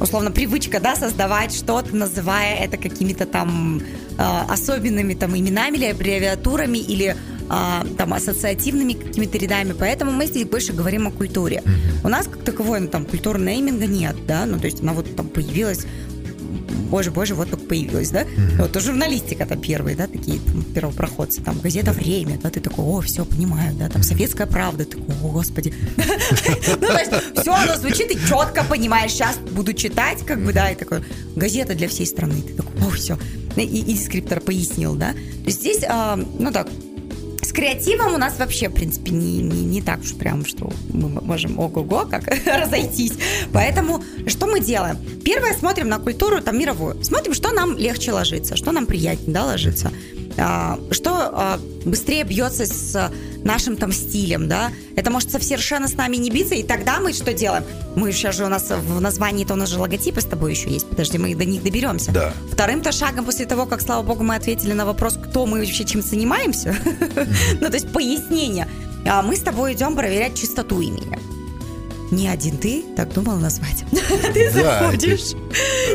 условно 0.01 0.31
привычка, 0.31 0.81
да, 0.81 0.97
создавать 0.97 1.55
что-то, 1.55 1.95
называя 1.95 2.57
это 2.57 2.77
какими-то 2.77 3.27
там 3.27 3.81
э, 4.19 4.23
особенными 4.49 5.15
там 5.15 5.37
именами 5.37 5.77
или 5.77 5.87
аббревиатурами 5.87 6.79
или 6.79 7.17
а, 7.55 7.87
там 7.99 8.15
ассоциативными 8.15 8.95
какими-то 8.95 9.37
рядами, 9.37 9.75
поэтому 9.79 10.11
мы 10.11 10.25
здесь 10.25 10.47
больше 10.47 10.73
говорим 10.73 11.07
о 11.07 11.11
культуре. 11.11 11.63
У 12.03 12.09
нас 12.09 12.27
как 12.27 12.43
таковой, 12.43 12.81
ну, 12.81 12.89
там, 12.89 13.05
культуры 13.05 13.39
нейминга 13.39 13.87
нет, 13.87 14.17
да, 14.27 14.47
ну, 14.47 14.59
то 14.59 14.65
есть 14.65 14.81
она 14.81 14.95
вот 14.95 15.15
там 15.15 15.29
появилась 15.29 15.87
боже, 16.91 17.11
боже, 17.11 17.35
вот 17.35 17.51
только 17.51 17.65
появилась, 17.65 18.11
да? 18.11 18.23
Mm-hmm. 18.23 18.57
Вот, 18.59 18.83
журналистика 18.83 19.47
там 19.47 19.61
первые, 19.61 19.97
да, 19.97 20.07
такие 20.07 20.39
там, 20.41 20.63
первопроходцы, 20.63 21.43
там, 21.43 21.59
газета 21.59 21.93
«Время», 21.93 22.39
да, 22.43 22.51
ты 22.51 22.61
такой, 22.61 22.85
о, 22.85 23.01
все, 23.01 23.25
понимаю, 23.25 23.75
да, 23.75 23.89
там, 23.89 24.03
«Советская 24.03 24.47
правда», 24.47 24.85
ты 24.85 24.99
такой, 24.99 25.15
о, 25.23 25.29
господи. 25.29 25.75
Ну, 26.81 26.87
то 26.89 26.99
есть, 26.99 27.13
все 27.41 27.53
оно 27.53 27.77
звучит, 27.77 28.11
и 28.11 28.19
четко 28.29 28.65
понимаешь, 28.65 29.13
сейчас 29.13 29.37
буду 29.39 29.73
читать, 29.73 30.19
как 30.27 30.45
бы, 30.45 30.53
да, 30.53 30.71
и 30.71 30.75
такой, 30.75 31.03
газета 31.35 31.75
для 31.75 31.89
всей 31.89 32.07
страны, 32.07 32.43
ты 32.43 32.55
такой, 32.55 32.87
о, 32.87 32.91
все. 32.91 33.19
И, 33.57 33.83
дескриптор 33.83 34.41
пояснил, 34.41 34.95
да? 34.95 35.13
То 35.13 35.47
есть 35.47 35.61
здесь, 35.61 35.85
а, 35.89 36.17
ну 36.17 36.53
так, 36.53 36.69
с 37.53 37.55
креативом 37.55 38.15
у 38.15 38.17
нас 38.17 38.39
вообще, 38.39 38.71
в 38.71 38.73
принципе, 38.73 39.11
не, 39.11 39.43
не, 39.43 39.63
не 39.63 39.83
так 39.83 40.01
уж 40.01 40.15
прям, 40.15 40.47
что 40.47 40.73
мы 40.89 41.09
можем 41.11 41.59
ого-го 41.59 42.07
как 42.07 42.25
разойтись. 42.47 43.13
Поэтому 43.53 44.03
что 44.27 44.47
мы 44.47 44.61
делаем? 44.61 44.97
Первое, 45.23 45.53
смотрим 45.53 45.89
на 45.91 45.99
культуру 45.99 46.41
там 46.41 46.59
мировую. 46.59 47.05
Смотрим, 47.05 47.35
что 47.35 47.53
нам 47.53 47.77
легче 47.77 48.13
ложиться, 48.13 48.57
что 48.57 48.73
нам 48.73 48.87
приятнее 48.87 49.35
да, 49.35 49.45
ложиться. 49.45 49.93
А, 50.39 50.81
что 50.93 51.11
а, 51.13 51.61
быстрее 51.85 52.25
бьется 52.25 52.65
с 52.65 53.13
нашим 53.45 53.77
там 53.77 53.93
стилем, 53.93 54.49
да, 54.49 54.71
это 54.97 55.11
может 55.11 55.31
совершенно 55.31 55.89
с 55.89 55.95
нами 55.95 56.17
не 56.17 56.31
биться, 56.31 56.55
и 56.55 56.63
тогда 56.63 57.01
мы 57.01 57.13
что 57.13 57.33
делаем? 57.33 57.65
Мы 57.97 58.13
сейчас 58.13 58.37
же 58.37 58.45
у 58.45 58.49
нас 58.49 58.71
в 58.71 59.01
названии-то 59.01 59.55
у 59.55 59.57
нас 59.57 59.69
же 59.69 59.79
логотипы 59.79 60.21
с 60.21 60.25
тобой 60.25 60.53
еще 60.53 60.71
есть, 60.71 60.89
подожди, 60.89 61.19
мы 61.19 61.35
до 61.35 61.45
них 61.45 61.63
доберемся. 61.63 62.13
Да. 62.13 62.33
Вторым-то 62.51 62.93
шагом 62.93 63.25
после 63.25 63.47
того, 63.47 63.67
как, 63.67 63.81
слава 63.81 64.03
богу, 64.03 64.23
мы 64.23 64.35
ответили 64.35 64.73
на 64.73 64.87
вопрос, 64.87 65.15
кто 65.15 65.47
мы 65.47 65.61
вообще 65.61 65.85
чем 65.85 66.03
занимаемся, 66.03 66.75
ну, 67.61 67.69
то 67.69 67.75
есть 67.75 67.91
пояснение, 67.93 68.69
а 69.07 69.23
мы 69.23 69.37
с 69.37 69.41
тобой 69.41 69.75
идем 69.75 69.97
проверять 69.97 70.39
чистоту 70.39 70.81
имени 70.81 71.19
не 72.13 72.29
один 72.29 72.59
ты 72.59 72.85
так 72.97 73.13
думал 73.13 73.37
назвать. 73.37 73.85
Ты 74.35 74.51
заходишь. 74.51 75.33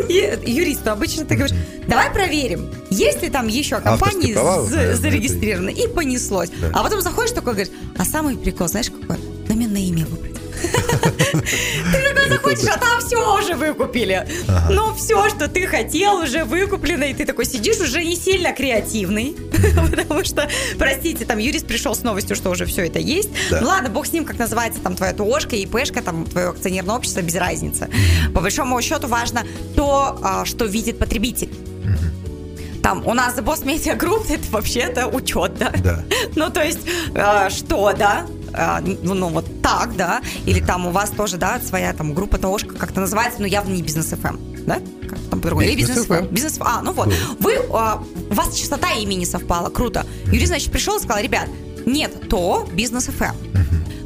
Юристу 0.10 0.92
обычно 0.92 1.26
ты 1.26 1.36
говоришь, 1.36 1.56
давай 1.88 2.12
проверим, 2.12 2.70
есть 2.90 3.22
ли 3.22 3.30
там 3.30 3.48
еще 3.48 3.80
компании 3.80 4.34
зарегистрированы. 4.96 5.72
И 5.72 5.88
понеслось. 5.88 6.50
А 6.74 6.84
потом 6.84 7.02
заходишь 7.02 7.32
такой, 7.32 7.54
говоришь, 7.54 7.74
а 7.98 8.06
самый 8.06 8.38
прикол, 8.38 8.68
знаешь, 8.68 8.90
какой? 8.90 9.18
Доменное 9.48 9.82
имя 9.82 10.06
выбрать. 10.06 10.36
Ты 10.62 12.14
такой 12.28 12.56
заходишь, 12.56 12.76
а 12.76 12.80
там 12.80 13.00
все 13.02 13.38
уже 13.38 13.56
выкупили. 13.56 14.28
Ну, 14.70 14.94
все, 14.94 15.30
что 15.30 15.48
ты 15.48 15.68
хотел, 15.68 16.18
уже 16.18 16.44
выкуплено. 16.46 17.06
И 17.06 17.14
ты 17.14 17.26
такой 17.26 17.46
сидишь 17.46 17.80
уже 17.80 18.04
не 18.04 18.16
сильно 18.16 18.54
креативный. 18.54 19.36
Потому 19.90 20.24
что, 20.24 20.50
простите, 20.78 21.26
там 21.26 21.38
юрист 21.38 21.68
пришел 21.68 21.96
с 21.96 22.04
новостью, 22.04 22.36
что 22.36 22.50
уже 22.50 22.66
все 22.66 22.86
это 22.86 23.00
есть. 23.00 23.30
Ну 23.52 23.68
ладно, 23.68 23.90
бог 23.90 24.06
с 24.06 24.14
ним, 24.14 24.26
как 24.26 24.38
называется 24.40 24.80
там 24.82 24.96
твоя 24.96 25.14
ТОшка, 25.14 25.56
ИПшка, 25.56 26.02
там 26.02 26.26
твое 26.26 26.50
акционерное 26.50 26.96
общество, 26.96 27.22
без 27.22 27.36
разницы. 27.36 27.90
По 28.34 28.42
большому 28.42 28.82
счету 28.82 29.08
важно 29.08 29.44
то, 29.76 30.20
а, 30.22 30.46
что 30.46 30.66
видит 30.66 31.00
потребитель 31.00 31.50
там 32.88 33.06
у 33.06 33.14
нас 33.14 33.36
Boss 33.36 33.66
Media 33.66 34.00
Group 34.00 34.34
это 34.34 34.50
вообще-то 34.50 35.08
учет, 35.08 35.58
да? 35.58 35.74
Да. 35.84 36.04
Ну, 36.36 36.50
то 36.50 36.64
есть, 36.64 36.80
э, 37.16 37.50
что, 37.50 37.92
да? 37.92 38.26
А, 38.54 38.82
ну, 38.82 39.14
ну, 39.14 39.30
вот 39.30 39.62
так, 39.62 39.96
да, 39.96 40.22
или 40.46 40.60
там 40.60 40.88
у 40.88 40.92
вас 40.92 41.10
тоже, 41.10 41.38
да, 41.38 41.60
своя 41.60 41.94
там 41.94 42.14
группа 42.14 42.38
ТОшка 42.38 42.76
как-то 42.76 43.02
называется, 43.02 43.42
но 43.42 43.48
явно 43.48 43.74
не 43.74 43.82
бизнес 43.82 44.12
FM, 44.14 44.28
эм, 44.28 44.66
да? 44.66 44.80
Как 45.08 45.20
там 45.30 45.42
по-другому? 45.42 45.68
Бизнес 45.68 46.08
FM. 46.08 46.32
Бизнес 46.32 46.58
А, 46.60 46.82
ну 46.82 46.92
вот. 46.94 47.14
Вы, 47.40 47.56
а, 47.72 48.04
у 48.30 48.34
вас 48.34 48.56
частота 48.56 48.92
имени 48.92 49.26
совпала, 49.26 49.70
круто. 49.70 50.06
Юрий, 50.26 50.46
значит, 50.46 50.72
пришел 50.72 50.98
и 50.98 51.00
сказал, 51.00 51.24
ребят, 51.24 51.48
нет, 51.86 52.30
то 52.30 52.68
бизнес 52.74 53.10
FM. 53.10 53.36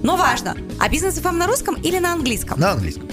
Но 0.04 0.18
важно, 0.18 0.58
а 0.80 0.90
бизнес 0.90 1.18
FM 1.18 1.34
на 1.34 1.48
русском 1.48 1.76
или 1.76 2.00
на 2.00 2.14
английском? 2.14 2.60
На 2.60 2.72
английском. 2.72 3.11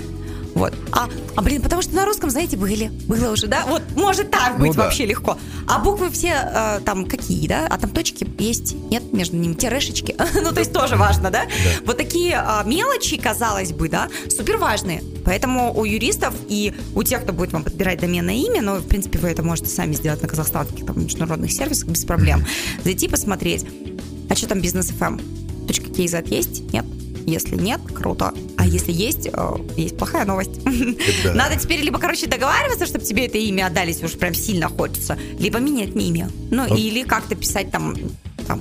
Вот. 0.59 0.75
А, 0.91 1.09
а, 1.37 1.43
блин, 1.43 1.63
потому 1.63 1.83
что 1.83 1.95
на 1.95 2.05
русском, 2.05 2.31
знаете, 2.31 2.57
были. 2.57 2.89
Было 3.07 3.31
уже, 3.31 3.47
да? 3.47 3.65
Вот 3.67 3.83
может 3.95 4.31
так 4.33 4.55
Ну 4.59 4.67
быть 4.67 4.77
да. 4.77 4.85
вообще 4.85 5.07
легко. 5.07 5.39
А 5.69 5.79
буквы 5.79 6.11
все 6.11 6.33
э, 6.35 6.81
там 6.85 7.07
какие, 7.07 7.47
да? 7.47 7.69
А 7.71 7.79
там 7.79 7.91
точки 7.91 8.27
есть? 8.39 8.75
Нет 8.91 9.13
между 9.13 9.37
ними? 9.37 9.55
Терешечки? 9.55 10.17
ну, 10.35 10.51
то 10.51 10.59
есть 10.59 10.73
тоже 10.73 10.97
важно, 10.97 11.31
да? 11.31 11.47
Вот 11.87 11.97
такие 11.97 12.35
а, 12.37 12.65
мелочи, 12.65 13.17
казалось 13.17 13.73
бы, 13.73 13.89
да, 13.89 14.09
супер 14.29 14.57
важные. 14.57 15.05
Поэтому 15.25 15.73
у 15.73 15.85
юристов 15.85 16.35
и 16.49 16.75
у 16.97 17.05
тех, 17.05 17.23
кто 17.23 17.33
будет 17.33 17.53
вам 17.53 17.63
подбирать 17.63 18.01
доменное 18.01 18.35
имя, 18.35 18.61
ну, 18.61 18.79
в 18.79 18.87
принципе, 18.89 19.21
вы 19.21 19.29
это 19.29 19.45
можете 19.45 19.69
сами 19.69 19.93
сделать 19.93 20.21
на 20.23 20.29
казахстанских 20.29 20.85
там, 20.85 21.05
международных 21.05 21.53
сервисах 21.53 21.89
без 21.89 22.05
проблем. 22.05 22.45
Зайти 22.83 23.07
посмотреть, 23.07 23.65
а 24.29 24.35
что 24.35 24.49
там 24.49 24.61
бизнес 24.61 24.91
FM? 24.91 25.67
Точка 25.69 25.87
KZ 25.87 26.29
есть? 26.29 26.73
Нет? 26.73 26.85
Если 27.29 27.57
нет, 27.57 27.81
круто. 27.95 28.33
А 28.57 28.67
если 28.67 28.91
есть, 28.93 29.29
э, 29.31 29.57
есть 29.77 29.97
плохая 29.97 30.25
новость. 30.25 30.61
Да. 31.25 31.35
Надо 31.35 31.57
теперь 31.57 31.81
либо, 31.81 31.99
короче, 31.99 32.27
договариваться, 32.27 32.87
чтобы 32.87 33.05
тебе 33.05 33.27
это 33.27 33.39
имя 33.39 33.67
отдали, 33.67 33.89
если 33.89 34.07
уж 34.07 34.13
прям 34.13 34.35
сильно 34.35 34.69
хочется, 34.69 35.19
либо 35.39 35.59
менять 35.59 35.95
имя. 35.95 36.31
Ну, 36.51 36.67
Вот. 36.67 36.79
или 36.79 37.03
как-то 37.03 37.35
писать 37.35 37.71
там, 37.71 37.95
там 38.47 38.61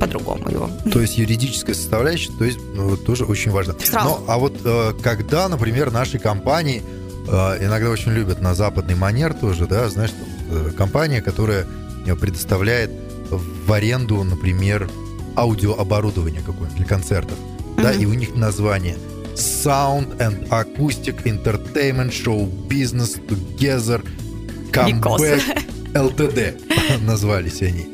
по-другому 0.00 0.48
его. 0.50 0.70
То 0.90 1.00
есть 1.00 1.18
юридическая 1.18 1.74
составляющая, 1.74 2.32
то 2.38 2.44
есть 2.44 2.58
ну, 2.74 2.96
тоже 2.96 3.24
очень 3.24 3.50
важно. 3.50 3.74
Сразу. 3.82 4.08
Но, 4.08 4.24
а 4.26 4.38
вот 4.38 4.60
э, 4.64 4.94
когда, 5.02 5.48
например, 5.48 5.90
наши 5.90 6.18
компании 6.18 6.82
э, 7.28 7.64
иногда 7.64 7.90
очень 7.90 8.12
любят 8.12 8.40
на 8.40 8.54
западный 8.54 8.94
манер 8.94 9.34
тоже, 9.34 9.66
да, 9.66 9.88
знаешь, 9.88 10.12
э, 10.50 10.70
компания, 10.76 11.22
которая 11.22 11.66
предоставляет 12.20 12.90
в 13.30 13.70
аренду, 13.70 14.22
например, 14.24 14.88
аудиооборудование 15.36 16.40
какое-то 16.40 16.74
для 16.74 16.86
концертов, 16.86 17.36
да, 17.82 17.92
и 17.92 18.04
у 18.06 18.14
них 18.14 18.34
название 18.34 18.96
Sound 19.34 20.18
and 20.18 20.48
Acoustic 20.48 21.22
Entertainment 21.24 22.10
Show 22.10 22.50
Business 22.68 23.20
Together. 23.26 24.04
Comeback 24.72 25.42
LTD 25.94 27.02
назвались 27.06 27.62
они. 27.62 27.88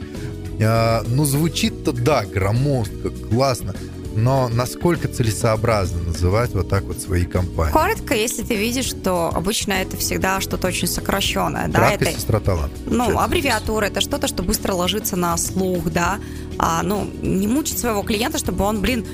А, 0.63 1.05
ну, 1.07 1.25
звучит-то, 1.25 1.93
да, 1.93 2.25
громоздко, 2.25 3.11
классно, 3.11 3.75
но 4.17 4.49
насколько 4.49 5.09
целесообразно 5.09 6.03
называть 6.03 6.53
вот 6.53 6.69
так 6.69 6.85
вот 6.85 7.01
свои 7.01 7.25
компании? 7.25 7.73
Коротко, 7.73 8.15
если 8.15 8.43
ты 8.43 8.55
видишь, 8.55 8.87
что 8.87 9.31
обычно 9.35 9.73
это 9.73 9.97
всегда 9.97 10.41
что-то 10.41 10.69
очень 10.69 10.87
сокращенное, 10.87 11.69
да, 11.69 11.79
Краткость, 11.79 12.11
это 12.11 12.21
сестра 12.21 12.41
таланта. 12.41 12.77
Ну, 12.87 13.19
аббревиатура 13.19 13.87
это 13.87 14.01
что-то, 14.01 14.29
что 14.29 14.43
быстро 14.43 14.73
ложится 14.75 15.17
на 15.17 15.37
слух, 15.37 15.91
да. 15.91 16.19
А, 16.59 16.83
ну, 16.83 17.11
не 17.23 17.47
мучить 17.47 17.79
своего 17.79 18.03
клиента, 18.03 18.39
чтобы 18.39 18.65
он, 18.65 18.81
блин, 18.81 19.05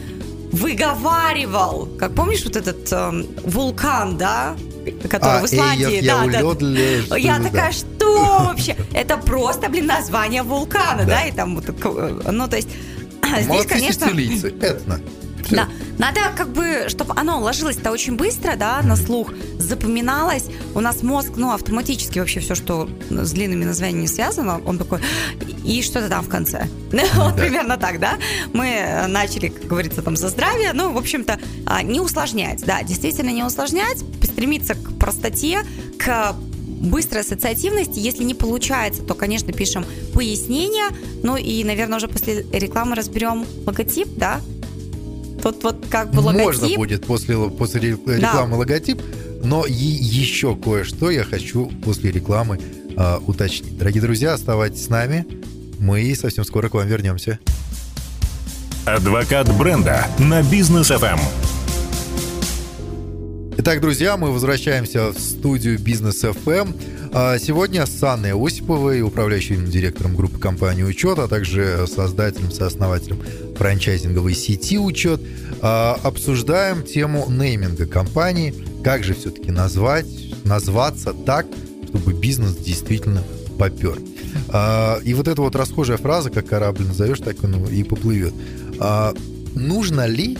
выговаривал. 0.52 1.88
Как 1.98 2.14
помнишь 2.14 2.44
вот 2.44 2.56
этот 2.56 2.92
эм, 2.92 3.26
вулкан, 3.44 4.16
да? 4.16 4.56
Который 5.08 5.38
А, 5.38 5.42
в 5.42 5.44
Исландии, 5.46 5.86
«Эй, 5.98 6.02
я 6.02 6.16
да, 6.16 6.26
да. 6.26 6.38
улёт 6.40 6.62
ли, 6.62 7.02
что 7.02 7.16
Я 7.16 7.36
такая, 7.38 7.70
да. 7.70 7.72
что 7.72 8.38
вообще? 8.46 8.76
Это 8.94 9.16
просто, 9.18 9.68
блин, 9.68 9.86
название 9.86 10.42
вулкана, 10.42 11.04
Да. 11.04 11.20
да, 11.20 11.22
и 11.26 11.32
там 11.32 11.54
вот, 11.56 11.66
так, 11.66 11.76
ну, 11.84 12.48
то 12.48 12.56
есть, 12.56 12.68
здесь, 13.34 13.46
Молодцы 13.46 13.68
конечно, 13.68 14.06
сицилийцы, 14.06 14.54
этно. 14.60 15.00
Да, 15.50 15.68
надо 15.98 16.20
как 16.36 16.50
бы, 16.50 16.86
чтобы 16.88 17.14
оно 17.16 17.40
ложилось-то 17.40 17.90
очень 17.90 18.16
быстро, 18.16 18.56
да, 18.56 18.80
на 18.82 18.96
слух, 18.96 19.32
запоминалось. 19.58 20.44
У 20.74 20.80
нас 20.80 21.02
мозг, 21.02 21.32
ну, 21.36 21.52
автоматически 21.52 22.18
вообще 22.18 22.40
все, 22.40 22.54
что 22.54 22.88
с 23.10 23.32
длинными 23.32 23.64
названиями 23.64 24.06
связано, 24.06 24.60
он 24.64 24.78
такой, 24.78 25.00
и 25.64 25.82
что-то 25.82 26.08
там 26.08 26.24
в 26.24 26.28
конце. 26.28 26.66
Вот 27.14 27.36
примерно 27.36 27.76
так, 27.76 28.00
да. 28.00 28.18
Мы 28.52 28.66
э, 28.66 29.06
начали, 29.06 29.48
как 29.48 29.66
говорится, 29.66 30.02
там, 30.02 30.16
за 30.16 30.28
здравие, 30.28 30.72
ну, 30.72 30.92
в 30.92 30.98
общем-то, 30.98 31.38
а, 31.66 31.82
не 31.82 32.00
усложнять, 32.00 32.64
да, 32.64 32.82
действительно 32.82 33.30
не 33.30 33.44
усложнять, 33.44 33.98
стремиться 34.22 34.74
к 34.74 34.98
простоте, 34.98 35.60
к 35.98 36.34
быстрой 36.80 37.20
ассоциативности. 37.20 37.98
Если 37.98 38.24
не 38.24 38.34
получается, 38.34 39.02
то, 39.02 39.14
конечно, 39.14 39.52
пишем 39.52 39.84
пояснение. 40.14 40.88
Ну 41.22 41.36
и, 41.36 41.62
наверное, 41.62 41.98
уже 41.98 42.08
после 42.08 42.46
рекламы 42.52 42.96
разберем 42.96 43.44
логотип, 43.66 44.08
да? 44.16 44.40
Тут 45.42 45.62
вот 45.64 45.86
как 45.90 46.10
бы 46.12 46.20
логотип. 46.20 46.44
Можно 46.46 46.76
будет 46.76 47.06
после, 47.06 47.36
после 47.50 47.80
ре- 47.80 47.98
рекламы 48.16 48.56
логотип, 48.56 49.00
но 49.42 49.64
и 49.64 49.72
еще 49.72 50.54
кое-что 50.56 51.10
я 51.10 51.24
хочу 51.24 51.70
после 51.84 52.10
рекламы 52.10 52.60
а, 52.96 53.22
уточнить. 53.26 53.76
Дорогие 53.78 54.02
друзья, 54.02 54.34
оставайтесь 54.34 54.84
с 54.84 54.88
нами. 54.88 55.26
Мы 55.78 56.14
совсем 56.14 56.44
скоро 56.44 56.68
к 56.68 56.74
вам 56.74 56.86
вернемся. 56.86 57.38
Адвокат 58.84 59.50
бренда 59.56 60.06
на 60.18 60.42
бизнес 60.42 60.90
FM. 60.90 61.18
Итак, 63.62 63.82
друзья, 63.82 64.16
мы 64.16 64.32
возвращаемся 64.32 65.12
в 65.12 65.20
студию 65.20 65.78
Бизнес 65.78 66.24
FM. 66.24 66.74
А, 67.12 67.38
Сегодня 67.38 67.84
с 67.84 68.02
Анной 68.02 68.32
Осиповой, 68.32 69.02
управляющим 69.02 69.66
директором 69.66 70.16
группы 70.16 70.38
компании 70.38 70.82
«Учет», 70.82 71.18
а 71.18 71.28
также 71.28 71.86
создателем, 71.86 72.50
сооснователем 72.50 73.20
франчайзинговой 73.58 74.32
сети 74.32 74.78
«Учет», 74.78 75.20
а, 75.60 75.98
обсуждаем 76.02 76.84
тему 76.84 77.26
нейминга 77.28 77.84
компании, 77.84 78.54
как 78.82 79.04
же 79.04 79.12
все-таки 79.12 79.50
назвать, 79.50 80.06
назваться 80.44 81.12
так, 81.12 81.44
чтобы 81.86 82.14
бизнес 82.14 82.56
действительно 82.56 83.22
попер. 83.58 83.98
А, 84.48 85.00
И 85.04 85.12
вот 85.12 85.28
эта 85.28 85.42
вот 85.42 85.54
расхожая 85.54 85.98
фраза, 85.98 86.30
как 86.30 86.46
корабль 86.46 86.86
назовешь, 86.86 87.18
так 87.18 87.44
он 87.44 87.66
и 87.66 87.82
поплывет. 87.82 88.32
Нужно 89.54 90.06
ли 90.06 90.38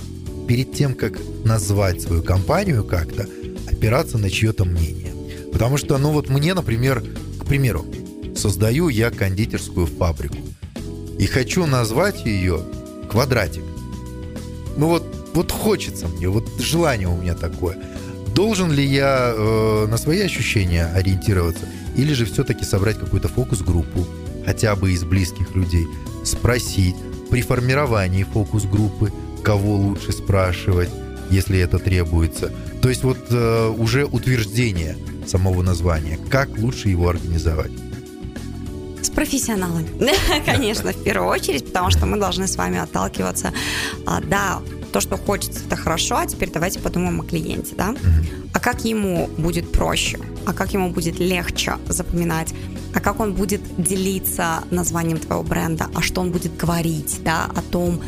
перед 0.50 0.72
тем, 0.72 0.94
как 0.94 1.12
назвать 1.44 2.02
свою 2.02 2.24
компанию 2.24 2.82
как-то, 2.82 3.28
опираться 3.70 4.18
на 4.18 4.28
чье-то 4.28 4.64
мнение. 4.64 5.14
Потому 5.52 5.76
что, 5.76 5.96
ну 5.96 6.10
вот 6.10 6.28
мне, 6.28 6.54
например, 6.54 7.04
к 7.40 7.46
примеру, 7.46 7.86
создаю 8.34 8.88
я 8.88 9.12
кондитерскую 9.12 9.86
фабрику 9.86 10.38
и 11.20 11.26
хочу 11.26 11.66
назвать 11.66 12.26
ее 12.26 12.62
«Квадратик». 13.08 13.62
Ну 14.76 14.88
вот, 14.88 15.30
вот 15.34 15.52
хочется 15.52 16.08
мне, 16.08 16.28
вот 16.28 16.48
желание 16.58 17.06
у 17.06 17.16
меня 17.16 17.36
такое. 17.36 17.78
Должен 18.34 18.72
ли 18.72 18.84
я 18.84 19.32
э, 19.32 19.86
на 19.88 19.98
свои 19.98 20.20
ощущения 20.20 20.86
ориентироваться 20.86 21.66
или 21.96 22.12
же 22.12 22.24
все-таки 22.24 22.64
собрать 22.64 22.98
какую-то 22.98 23.28
фокус-группу, 23.28 24.04
хотя 24.44 24.74
бы 24.74 24.90
из 24.90 25.04
близких 25.04 25.54
людей, 25.54 25.86
спросить 26.24 26.96
при 27.30 27.40
формировании 27.40 28.24
фокус-группы, 28.24 29.12
кого 29.42 29.76
лучше 29.76 30.12
спрашивать, 30.12 30.90
если 31.30 31.58
это 31.58 31.78
требуется. 31.78 32.52
То 32.82 32.88
есть 32.88 33.04
вот 33.04 33.18
э, 33.30 33.68
уже 33.68 34.04
утверждение 34.04 34.96
самого 35.26 35.62
названия, 35.62 36.18
как 36.30 36.48
лучше 36.58 36.88
его 36.88 37.08
организовать. 37.08 37.70
С 39.02 39.10
профессионалами. 39.10 39.88
Конечно, 40.46 40.92
в 40.92 41.02
первую 41.02 41.30
очередь, 41.30 41.66
потому 41.66 41.90
что 41.90 42.06
мы 42.06 42.18
должны 42.18 42.46
с 42.46 42.56
вами 42.56 42.78
отталкиваться. 42.78 43.52
А, 44.06 44.20
Да, 44.20 44.60
то, 44.92 45.00
что 45.00 45.16
хочется, 45.16 45.60
это 45.66 45.76
хорошо, 45.76 46.16
а 46.16 46.26
теперь 46.26 46.50
давайте 46.50 46.80
подумаем 46.80 47.20
о 47.20 47.24
клиенте, 47.24 47.74
да? 47.76 47.94
А 48.52 48.58
как 48.58 48.84
ему 48.84 49.28
будет 49.38 49.70
проще? 49.72 50.18
А 50.46 50.52
как 50.52 50.72
ему 50.74 50.90
будет 50.90 51.20
легче 51.20 51.76
запоминать? 51.88 52.52
А 52.94 53.00
как 53.00 53.20
он 53.20 53.34
будет 53.34 53.60
делиться 53.78 54.64
названием 54.70 55.18
твоего 55.18 55.44
бренда? 55.44 55.86
А 55.94 56.02
что 56.02 56.20
он 56.20 56.30
будет 56.30 56.56
говорить, 56.56 57.20
да, 57.22 57.44
о 57.44 57.62
том, 57.62 58.02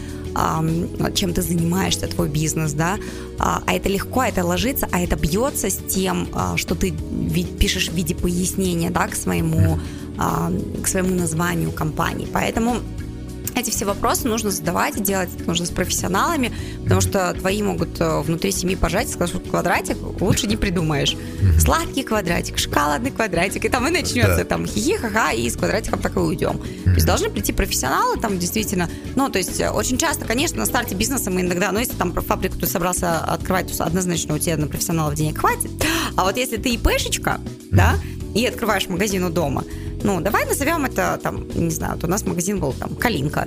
чем 1.14 1.34
ты 1.34 1.42
занимаешься, 1.42 2.06
твой 2.06 2.28
бизнес, 2.28 2.72
да, 2.72 2.98
а 3.38 3.62
а 3.66 3.74
это 3.74 3.88
легко, 3.88 4.20
а 4.20 4.28
это 4.28 4.44
ложится, 4.44 4.88
а 4.90 5.00
это 5.00 5.16
бьется 5.16 5.70
с 5.70 5.76
тем, 5.76 6.28
а, 6.34 6.56
что 6.56 6.74
ты 6.74 6.92
пишешь 7.58 7.88
в 7.88 7.94
виде 7.94 8.14
пояснения, 8.14 8.90
да, 8.90 9.08
к 9.08 9.14
своему, 9.14 9.78
а, 10.18 10.52
к 10.82 10.88
своему 10.88 11.14
названию 11.14 11.70
компании. 11.72 12.26
Поэтому 12.32 12.76
эти 13.54 13.70
все 13.70 13.84
вопросы 13.84 14.28
нужно 14.28 14.50
задавать 14.50 15.02
делать 15.02 15.28
это 15.34 15.44
нужно 15.44 15.66
с 15.66 15.70
профессионалами, 15.70 16.52
потому 16.82 17.00
что 17.00 17.32
твои 17.34 17.62
могут 17.62 18.00
э, 18.00 18.20
внутри 18.20 18.52
семьи 18.52 18.74
пожать 18.76 19.08
и 19.08 19.12
сказать, 19.12 19.30
что 19.30 19.40
квадратик 19.40 19.96
лучше 20.20 20.46
не 20.46 20.56
придумаешь. 20.56 21.16
Сладкий 21.58 22.02
квадратик, 22.02 22.58
шоколадный 22.58 23.10
квадратик, 23.10 23.64
и 23.64 23.68
там 23.68 23.86
и 23.86 23.90
начнется 23.90 24.38
Да. 24.38 24.44
там 24.44 24.66
хихи-ха-ха, 24.66 25.32
и 25.32 25.48
с 25.48 25.56
квадратиком 25.56 26.00
так 26.00 26.16
и 26.16 26.18
уйдем. 26.18 26.58
То 26.84 26.90
есть 26.90 27.06
должны 27.06 27.30
прийти 27.30 27.52
профессионалы, 27.52 28.18
там 28.18 28.38
действительно, 28.38 28.88
ну, 29.16 29.28
то 29.28 29.38
есть 29.38 29.60
э, 29.60 29.70
очень 29.70 29.98
часто, 29.98 30.24
конечно, 30.24 30.58
на 30.58 30.66
старте 30.66 30.94
бизнеса 30.94 31.30
мы 31.30 31.42
иногда, 31.42 31.72
ну, 31.72 31.78
если 31.78 31.94
там 31.94 32.12
про 32.12 32.20
фабрику 32.22 32.58
ты 32.58 32.66
собрался 32.66 33.18
открывать, 33.18 33.76
то 33.76 33.84
однозначно 33.84 34.34
у 34.34 34.38
тебя 34.38 34.56
на 34.56 34.66
профессионалов 34.66 35.14
денег 35.14 35.38
хватит. 35.38 35.70
А 36.16 36.24
вот 36.24 36.36
если 36.36 36.56
ты 36.56 36.70
ИПшечка, 36.70 37.40
да, 37.70 37.94
и 38.34 38.46
открываешь 38.46 38.88
магазин 38.88 39.24
у 39.24 39.30
дома, 39.30 39.64
ну, 40.02 40.20
давай 40.20 40.44
назовем 40.46 40.84
это, 40.84 41.18
там, 41.22 41.46
не 41.54 41.70
знаю, 41.70 41.94
вот 41.94 42.04
у 42.04 42.06
нас 42.08 42.24
магазин 42.26 42.58
был 42.60 42.72
там 42.72 42.94
Калинка. 42.94 43.46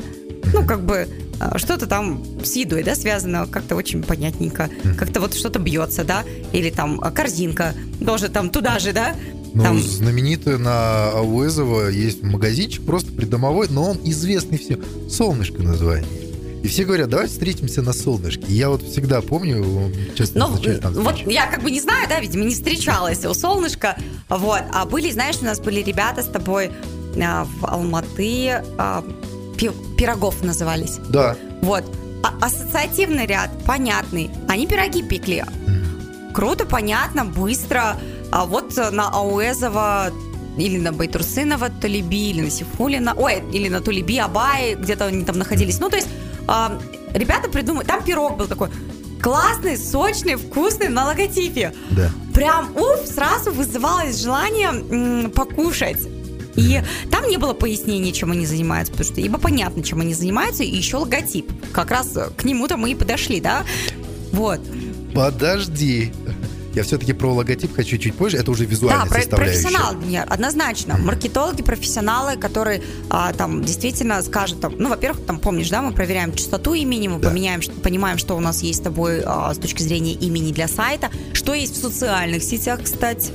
Ну, 0.53 0.65
как 0.65 0.81
бы 0.85 1.07
э, 1.39 1.57
что-то 1.57 1.88
там 1.88 2.24
с 2.43 2.55
едой, 2.55 2.83
да, 2.83 2.95
связано 2.95 3.47
как-то 3.47 3.75
очень 3.75 4.03
понятненько. 4.03 4.69
Как-то 4.97 5.19
вот 5.19 5.33
что-то 5.33 5.59
бьется, 5.59 6.03
да, 6.03 6.24
или 6.53 6.69
там 6.69 7.01
э, 7.01 7.12
корзинка, 7.12 7.74
тоже 8.05 8.29
там 8.29 8.50
туда 8.50 8.79
же, 8.79 8.93
да. 8.93 9.15
Ну, 9.53 9.63
Там- 9.63 9.81
знаменитый 9.81 10.57
на 10.59 11.09
Ауэзово 11.12 11.88
есть 11.88 12.21
магазинчик, 12.24 12.85
просто 12.85 13.12
придомовой, 13.13 13.67
но 13.69 13.91
он 13.91 14.00
известный 14.03 14.57
всем. 14.57 14.81
Солнышко 15.09 15.63
название. 15.63 16.05
И 16.65 16.67
все 16.67 16.84
говорят, 16.84 17.10
давай 17.10 17.27
встретимся 17.27 17.84
на 17.84 17.93
солнышке. 17.93 18.43
Я 18.48 18.69
вот 18.69 18.81
всегда 18.81 19.22
помню, 19.22 19.91
честно, 20.15 20.39
Ну, 20.48 20.48
назначаю 20.53 20.79
там 20.81 20.93
вот 20.95 21.12
встречу. 21.13 21.29
я 21.29 21.45
как 21.45 21.62
бы 21.62 21.69
не 21.69 21.79
знаю, 21.79 22.10
да, 22.10 22.19
видимо, 22.19 22.43
не 22.43 22.55
встречалась 22.55 23.24
у 23.24 23.36
солнышка, 23.36 23.95
вот, 24.29 24.62
а 24.74 24.86
были, 24.86 25.12
знаешь, 25.12 25.36
у 25.41 25.45
нас 25.45 25.60
были 25.60 25.84
ребята 25.84 26.24
с 26.24 26.25
тобой 26.25 26.72
а, 27.22 27.45
в 27.45 27.65
Алматы, 27.65 28.63
а, 28.79 29.05
пи- 29.57 29.69
Пирогов 29.95 30.41
назывались, 30.43 30.95
Да, 31.10 31.36
вот, 31.62 31.84
А- 32.24 32.34
ассоциативный 32.43 33.27
ряд, 33.27 33.51
понятный, 33.67 34.31
они 34.48 34.65
пироги 34.65 35.03
пекли, 35.03 35.43
круто, 36.34 36.65
понятно, 36.65 37.25
быстро, 37.25 37.95
а 38.31 38.45
вот 38.45 38.75
на 38.91 39.10
Ауэзова 39.10 40.12
или 40.57 40.79
на 40.79 40.91
Байтурсынова 40.91 41.69
Тулеби, 41.69 42.31
или 42.31 42.41
на 42.41 42.50
Сифулина, 42.50 43.13
ой, 43.15 43.43
или 43.53 43.69
на 43.69 43.81
Тулеби, 43.81 44.17
Абай, 44.17 44.74
где-то 44.74 45.05
они 45.05 45.24
там 45.25 45.38
находились. 45.38 45.79
Ну, 45.79 45.89
то 45.91 45.98
есть 45.98 46.07
а, 46.47 46.79
ребята 47.13 47.49
придумали, 47.49 47.85
там 47.85 48.03
пирог 48.03 48.37
был 48.37 48.47
такой 48.47 48.69
классный, 49.21 49.77
сочный, 49.77 50.35
вкусный 50.35 50.89
на 50.89 51.05
логотипе. 51.05 51.73
да. 51.91 52.11
Прям, 52.33 52.75
уф, 52.75 53.07
сразу 53.07 53.51
вызывалось 53.51 54.21
желание 54.21 54.67
м, 54.67 55.31
покушать. 55.31 55.97
И 56.55 56.81
там 57.11 57.27
не 57.27 57.37
было 57.37 57.53
пояснений, 57.53 58.13
чем 58.13 58.31
они 58.31 58.45
занимаются, 58.45 58.91
потому 58.93 59.11
что 59.11 59.21
ибо 59.21 59.37
понятно, 59.39 59.83
чем 59.83 60.01
они 60.01 60.13
занимаются, 60.13 60.63
и 60.63 60.75
еще 60.75 60.97
логотип. 60.97 61.49
Как 61.73 61.91
раз 61.91 62.17
к 62.37 62.43
нему-то 62.43 62.77
мы 62.77 62.91
и 62.91 62.95
подошли, 62.95 63.41
да? 63.41 63.63
Вот. 64.31 64.59
Подожди. 65.13 66.13
Я 66.75 66.84
все-таки 66.84 67.13
про 67.13 67.34
логотип 67.34 67.74
хочу 67.74 67.98
чуть 67.98 68.15
позже. 68.15 68.38
Это 68.38 68.51
уже 68.51 68.65
визуальная 68.65 69.08
Да, 69.10 69.15
составляющая. 69.15 69.62
профессионал, 69.63 69.94
нет, 69.96 70.27
однозначно. 70.29 70.98
Маркетологи, 70.98 71.63
профессионалы, 71.63 72.36
которые 72.38 72.84
а, 73.10 73.32
там 73.34 73.63
действительно 73.63 74.22
скажут, 74.22 74.60
там, 74.60 74.75
ну, 74.77 74.89
во-первых, 74.89 75.25
там, 75.25 75.39
помнишь, 75.39 75.70
да, 75.70 75.82
мы 75.82 75.94
проверяем 75.94 76.34
частоту 76.34 76.74
имени, 76.74 77.08
мы 77.08 77.20
Да. 77.20 77.29
поменяем, 77.29 77.62
понимаем, 77.82 78.17
что 78.17 78.36
у 78.36 78.41
нас 78.41 78.62
есть 78.62 78.79
с 78.79 78.84
тобой 78.84 79.22
а, 79.25 79.53
с 79.53 79.58
точки 79.58 79.82
зрения 79.84 80.13
имени 80.13 80.51
для 80.51 80.67
сайта, 80.67 81.10
что 81.34 81.53
есть 81.53 81.77
в 81.77 81.82
социальных 81.82 82.44
сетях, 82.44 82.82
кстати. 82.84 83.32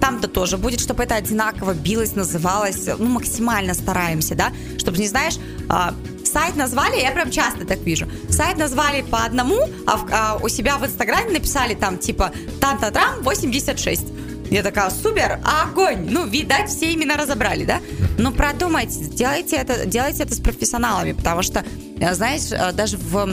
Там-то 0.00 0.28
тоже 0.28 0.56
будет, 0.56 0.80
чтобы 0.80 1.02
это 1.02 1.16
одинаково 1.16 1.74
билось, 1.74 2.14
называлось, 2.16 2.88
ну, 2.98 3.06
максимально 3.06 3.74
стараемся, 3.74 4.34
да, 4.34 4.52
чтобы, 4.78 4.96
не 4.96 5.06
знаешь, 5.08 5.38
а, 5.68 5.94
сайт 6.32 6.56
назвали, 6.56 7.00
я 7.00 7.10
прям 7.10 7.30
часто 7.30 7.64
так 7.64 7.78
вижу, 7.80 8.06
сайт 8.28 8.58
назвали 8.58 9.02
по 9.02 9.24
одному, 9.24 9.68
а, 9.86 9.96
в- 9.96 10.08
а 10.12 10.38
у 10.42 10.48
себя 10.48 10.76
в 10.78 10.84
Инстаграме 10.84 11.30
написали 11.32 11.74
там, 11.74 11.98
типа, 11.98 12.30
там-та-трам 12.60 13.22
86. 13.22 14.02
Я 14.50 14.62
такая, 14.62 14.90
супер, 14.90 15.38
огонь! 15.62 16.08
Ну, 16.10 16.26
видать, 16.26 16.68
все 16.70 16.92
имена 16.92 17.16
разобрали, 17.16 17.64
да? 17.64 17.80
Но 18.18 18.32
продумайте, 18.32 19.04
делайте 19.04 19.56
это, 19.56 19.86
делайте 19.86 20.24
это 20.24 20.34
с 20.34 20.40
профессионалами, 20.40 21.12
потому 21.12 21.42
что, 21.42 21.64
э, 22.00 22.14
знаешь, 22.14 22.50
э, 22.50 22.72
даже 22.72 22.96
в... 22.96 23.26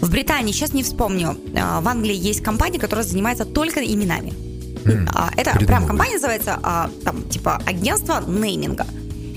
в 0.00 0.10
Британии, 0.10 0.52
сейчас 0.52 0.72
не 0.72 0.82
вспомню, 0.82 1.36
а, 1.54 1.80
в 1.82 1.88
Англии 1.88 2.14
есть 2.16 2.42
компания, 2.42 2.78
которая 2.78 3.04
занимается 3.04 3.44
только 3.44 3.80
именами. 3.80 4.32
А, 5.14 5.28
Это 5.36 5.50
придумывают. 5.52 5.66
прям 5.66 5.86
компания 5.86 6.14
называется, 6.14 6.58
а, 6.62 6.90
там, 7.04 7.28
типа, 7.28 7.60
агентство 7.66 8.24
нейминга. 8.26 8.86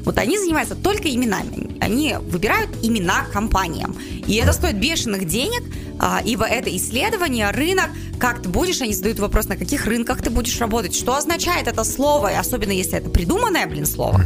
Вот 0.04 0.18
они 0.18 0.38
занимаются 0.38 0.76
только 0.76 1.10
именами. 1.10 1.78
Они 1.82 2.16
выбирают 2.20 2.70
имена 2.84 3.26
компаниям. 3.32 3.96
И 4.28 4.36
это 4.36 4.54
стоит 4.54 4.78
бешеных 4.78 5.26
денег, 5.26 5.64
а, 6.00 6.22
ибо 6.24 6.46
это 6.46 6.76
исследование, 6.76 7.52
рынок, 7.52 7.90
как 8.20 8.42
ты 8.42 8.50
будешь, 8.50 8.82
они 8.82 8.94
задают 8.94 9.20
вопрос, 9.20 9.48
на 9.48 9.56
каких 9.58 9.86
рынках 9.86 10.22
ты 10.22 10.30
будешь 10.30 10.60
работать, 10.60 10.96
что 10.96 11.16
означает 11.16 11.68
это 11.68 11.84
слово, 11.84 12.34
и 12.34 12.36
особенно 12.36 12.72
если 12.72 12.98
это 12.98 13.10
придуманное, 13.10 13.66
блин, 13.68 13.86
слово, 13.86 14.24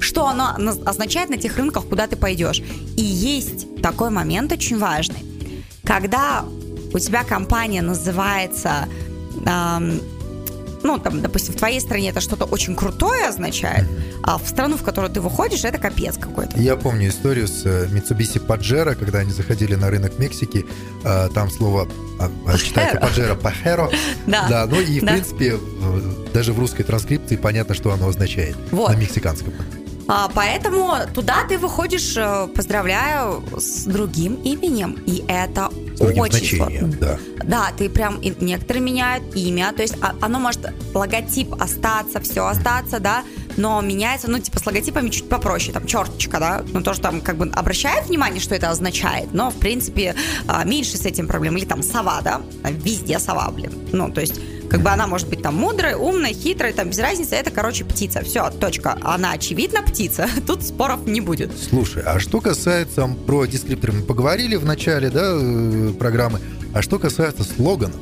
что 0.00 0.26
оно 0.26 0.54
на- 0.58 0.90
означает 0.90 1.30
на 1.30 1.36
тех 1.36 1.56
рынках, 1.56 1.86
куда 1.86 2.06
ты 2.06 2.16
пойдешь. 2.16 2.62
И 2.96 3.02
есть 3.02 3.80
такой 3.82 4.10
момент 4.10 4.52
очень 4.52 4.78
важный. 4.78 5.24
Когда 5.84 6.44
у 6.92 6.98
тебя 6.98 7.24
компания 7.24 7.82
называется 7.82 8.88
ам, 9.46 10.00
ну, 10.82 10.98
там, 10.98 11.20
допустим, 11.20 11.54
в 11.54 11.56
твоей 11.56 11.80
стране 11.80 12.10
это 12.10 12.20
что-то 12.20 12.44
очень 12.44 12.74
крутое 12.76 13.26
означает, 13.28 13.86
а 14.22 14.38
в 14.38 14.46
страну, 14.48 14.76
в 14.76 14.82
которую 14.82 15.12
ты 15.12 15.20
выходишь, 15.20 15.64
это 15.64 15.78
капец 15.78 16.16
какой-то. 16.16 16.58
Я 16.58 16.76
помню 16.76 17.08
историю 17.08 17.48
с 17.48 17.64
э, 17.66 17.86
Mitsubishi 17.88 18.44
Pajero, 18.44 18.94
когда 18.94 19.18
они 19.20 19.32
заходили 19.32 19.74
на 19.74 19.90
рынок 19.90 20.18
Мексики. 20.18 20.64
э, 21.04 21.28
Там 21.34 21.50
слово 21.50 21.88
а, 22.18 22.30
а, 22.46 22.58
читается 22.58 22.98
Pajero 22.98 23.40
Pajero. 23.64 23.92
Да. 24.26 24.46
Да, 24.48 24.66
ну 24.66 24.80
и 24.80 25.00
в 25.00 25.04
Да. 25.04 25.12
принципе 25.12 25.54
э, 25.56 26.00
даже 26.32 26.52
в 26.52 26.58
русской 26.58 26.82
транскрипции 26.82 27.36
понятно, 27.36 27.74
что 27.74 27.92
оно 27.92 28.08
означает. 28.08 28.56
Вот. 28.70 28.90
На 28.90 28.96
мексиканском. 28.96 29.52
А, 30.12 30.28
поэтому 30.34 30.94
туда 31.14 31.44
ты 31.48 31.56
выходишь, 31.56 32.16
э, 32.16 32.48
поздравляю, 32.48 33.44
с 33.56 33.84
другим 33.84 34.34
именем. 34.42 34.98
И 35.06 35.22
это 35.28 35.70
другим 35.98 36.22
очень 36.22 36.56
значением, 36.56 36.90
да. 36.98 37.18
Да, 37.44 37.70
ты 37.78 37.88
прям, 37.88 38.16
и 38.16 38.34
некоторые 38.40 38.82
меняют 38.82 39.36
имя, 39.36 39.72
то 39.72 39.82
есть 39.82 39.94
а- 40.00 40.16
оно 40.20 40.40
может, 40.40 40.72
логотип 40.94 41.54
остаться, 41.62 42.20
все 42.20 42.44
остаться, 42.44 42.98
да, 42.98 43.22
но 43.56 43.80
меняется, 43.80 44.28
ну, 44.28 44.40
типа, 44.40 44.58
с 44.58 44.66
логотипами 44.66 45.10
чуть 45.10 45.28
попроще, 45.28 45.72
там, 45.72 45.86
черточка, 45.86 46.40
да, 46.40 46.64
ну, 46.72 46.82
тоже 46.82 47.00
там, 47.00 47.20
как 47.20 47.36
бы, 47.36 47.48
обращают 47.54 48.08
внимание, 48.08 48.40
что 48.40 48.56
это 48.56 48.70
означает, 48.70 49.32
но, 49.32 49.50
в 49.50 49.56
принципе, 49.56 50.16
а, 50.48 50.64
меньше 50.64 50.96
с 50.96 51.06
этим 51.06 51.28
проблем, 51.28 51.56
или 51.56 51.64
там 51.64 51.84
сова, 51.84 52.20
да, 52.22 52.40
везде 52.64 53.20
сова, 53.20 53.48
блин, 53.52 53.72
ну, 53.92 54.10
то 54.10 54.20
есть, 54.20 54.40
как 54.70 54.82
бы 54.82 54.90
она 54.90 55.06
может 55.08 55.28
быть 55.28 55.42
там 55.42 55.56
мудрой, 55.56 55.94
умной, 55.94 56.32
хитрой, 56.32 56.72
там, 56.72 56.90
без 56.90 56.98
разницы, 57.00 57.34
это, 57.34 57.50
короче, 57.50 57.84
птица, 57.84 58.22
все, 58.22 58.50
точка, 58.50 58.96
она, 59.02 59.32
очевидно, 59.32 59.82
птица, 59.82 60.28
тут 60.46 60.62
споров 60.62 61.06
не 61.06 61.20
будет. 61.20 61.50
Слушай, 61.58 62.04
а 62.06 62.20
что 62.20 62.40
касается 62.40 63.10
про 63.26 63.46
дескрипторы, 63.46 63.94
мы 63.94 64.02
поговорили 64.02 64.54
в 64.56 64.64
начале 64.64 65.10
да, 65.10 65.32
э, 65.34 65.92
программы, 65.98 66.40
а 66.72 66.82
что 66.82 66.98
касается 67.00 67.42
слоганов, 67.42 68.00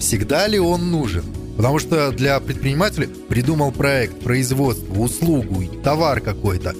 всегда 0.00 0.46
ли 0.46 0.58
он 0.58 0.90
нужен? 0.90 1.24
Потому 1.56 1.78
что 1.78 2.10
для 2.10 2.40
предпринимателя 2.40 3.06
придумал 3.28 3.70
проект, 3.70 4.20
производство, 4.20 4.94
услугу, 4.94 5.64
товар 5.84 6.20
какой-то, 6.20 6.74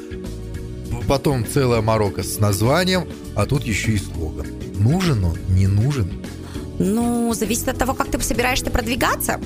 потом 1.07 1.47
целая 1.47 1.83
морока 1.83 2.23
с 2.23 2.39
названием, 2.39 3.07
а 3.37 3.45
тут 3.45 3.65
еще 3.65 3.93
и 3.93 3.99
слоган. 3.99 4.47
Нужен 4.79 5.25
он, 5.25 5.39
не 5.49 5.67
нужен? 5.67 6.25
Ну, 6.79 7.33
зависит 7.35 7.69
от 7.69 7.79
того, 7.79 7.95
как 7.95 8.11
ты 8.11 8.21
собираешься 8.21 8.71
продвигаться. 8.71 9.41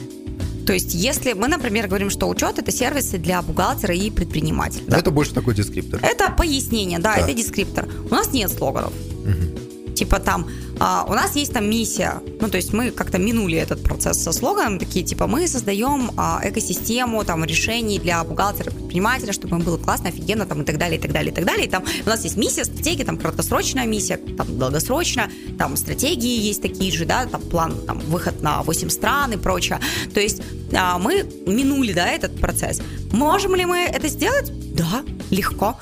То 0.66 0.74
есть, 0.74 0.92
если 0.94 1.32
мы, 1.32 1.48
например, 1.48 1.86
говорим, 1.88 2.10
что 2.10 2.28
учет 2.28 2.58
это 2.58 2.70
сервисы 2.70 3.16
для 3.18 3.40
бухгалтера 3.40 3.94
и 3.94 4.10
предпринимателя. 4.10 4.84
Но 4.86 4.96
Это 4.96 5.10
больше 5.10 5.32
такой 5.32 5.54
дескриптор. 5.54 6.00
Это 6.02 6.30
пояснение, 6.30 6.98
да, 6.98 7.14
Да. 7.14 7.22
это 7.22 7.32
дескриптор. 7.32 7.88
У 8.10 8.14
нас 8.14 8.32
нет 8.34 8.50
слоганов. 8.52 8.92
Мгм. 9.24 9.57
Типа 9.98 10.20
там, 10.20 10.48
а, 10.78 11.04
у 11.08 11.12
нас 11.12 11.34
есть 11.34 11.52
там 11.52 11.68
миссия. 11.68 12.22
Ну, 12.40 12.48
то 12.48 12.56
есть 12.56 12.72
мы 12.72 12.92
как-то 12.92 13.18
минули 13.18 13.58
этот 13.58 13.82
процесс 13.82 14.22
со 14.22 14.30
слоганом. 14.30 14.78
Такие, 14.78 15.04
типа, 15.04 15.26
мы 15.26 15.48
создаем 15.48 16.12
а, 16.16 16.40
экосистему 16.44 17.24
там 17.24 17.44
решений 17.44 17.98
для 17.98 18.22
бухгалтера, 18.22 18.70
предпринимателя, 18.70 19.32
чтобы 19.32 19.56
им 19.56 19.62
было 19.62 19.76
классно, 19.76 20.10
офигенно, 20.10 20.46
там, 20.46 20.62
и 20.62 20.64
так 20.64 20.78
далее, 20.78 21.00
и 21.00 21.02
так 21.02 21.12
далее, 21.12 21.32
и 21.32 21.34
так 21.34 21.44
далее. 21.44 21.66
И 21.66 21.68
там 21.68 21.84
у 22.06 22.08
нас 22.08 22.22
есть 22.22 22.36
миссия, 22.36 22.64
стратегия, 22.64 23.04
там, 23.04 23.18
краткосрочная 23.18 23.86
миссия, 23.86 24.18
там, 24.36 24.56
долгосрочная, 24.56 25.32
там, 25.58 25.76
стратегии 25.76 26.46
есть 26.46 26.62
такие 26.62 26.92
же, 26.92 27.04
да, 27.04 27.26
там, 27.26 27.42
план, 27.42 27.74
там, 27.84 27.98
выход 27.98 28.40
на 28.40 28.62
8 28.62 28.90
стран 28.90 29.32
и 29.32 29.36
прочее. 29.36 29.80
То 30.14 30.20
есть 30.20 30.42
а, 30.72 30.98
мы 30.98 31.28
минули, 31.44 31.92
да, 31.92 32.06
этот 32.06 32.38
процесс. 32.40 32.80
Можем 33.12 33.56
ли 33.56 33.64
мы 33.64 33.78
это 33.78 34.06
сделать? 34.06 34.52
Да, 34.76 35.02
легко. 35.30 35.76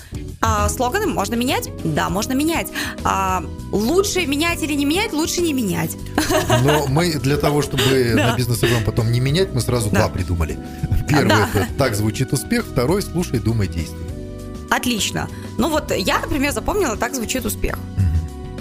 А, 0.48 0.68
слоганы 0.68 1.09
можно 1.09 1.35
менять? 1.35 1.70
Да, 1.82 2.09
можно 2.09 2.32
менять. 2.32 2.68
А, 3.02 3.44
лучше 3.72 4.26
менять 4.26 4.62
или 4.62 4.74
не 4.74 4.85
менять? 4.85 5.12
Лучше 5.12 5.40
не 5.40 5.52
менять. 5.52 5.96
Но 6.62 6.87
мы 6.87 7.14
для 7.14 7.37
того, 7.37 7.62
чтобы 7.62 7.82
Да. 8.16 8.28
на 8.30 8.37
бизнес 8.37 8.61
ФМ 8.61 8.85
потом 8.85 9.11
не 9.11 9.18
менять, 9.18 9.52
мы 9.52 9.61
сразу 9.61 9.90
Да. 9.90 10.02
два 10.02 10.09
придумали. 10.09 10.56
Первый 11.09 11.28
Да. 11.30 11.48
это 11.52 11.66
«Так 11.76 11.96
звучит 11.96 12.32
успех», 12.32 12.64
второй 12.64 13.02
«Слушай, 13.02 13.40
думай, 13.40 13.66
действуй». 13.66 13.98
Отлично. 14.70 15.28
Ну 15.59 15.68
вот 15.68 15.90
я, 15.90 16.20
например, 16.20 16.52
запомнила, 16.52 16.96
так 16.96 17.16
звучит 17.16 17.44
успех. 17.44 17.76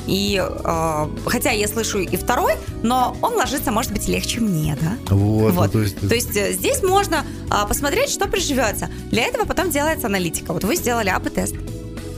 И 0.08 0.40
э, 0.40 1.08
хотя 1.26 1.52
я 1.52 1.68
слышу 1.68 2.00
и 2.00 2.16
второй, 2.18 2.54
но 2.84 3.16
он 3.22 3.36
ложится, 3.36 3.72
может 3.72 3.92
быть, 3.92 4.08
легче 4.08 4.40
мне, 4.40 4.78
да? 4.80 4.94
Вот, 5.16 5.54
ну, 5.54 5.62
Вот. 5.62 5.72
то 5.72 5.82
есть... 5.82 6.00
То 6.08 6.14
есть 6.16 6.36
э, 6.36 6.54
здесь 6.54 6.84
можно 6.84 7.26
а, 7.50 7.66
посмотреть, 7.66 8.10
что 8.10 8.28
приживется. 8.28 8.90
Для 9.12 9.24
этого 9.24 9.46
потом 9.46 9.72
делается 9.72 10.06
аналитика. 10.08 10.54
Вот 10.54 10.64
вы 10.64 10.76
сделали 10.76 11.10
АБ-тест. 11.10 11.56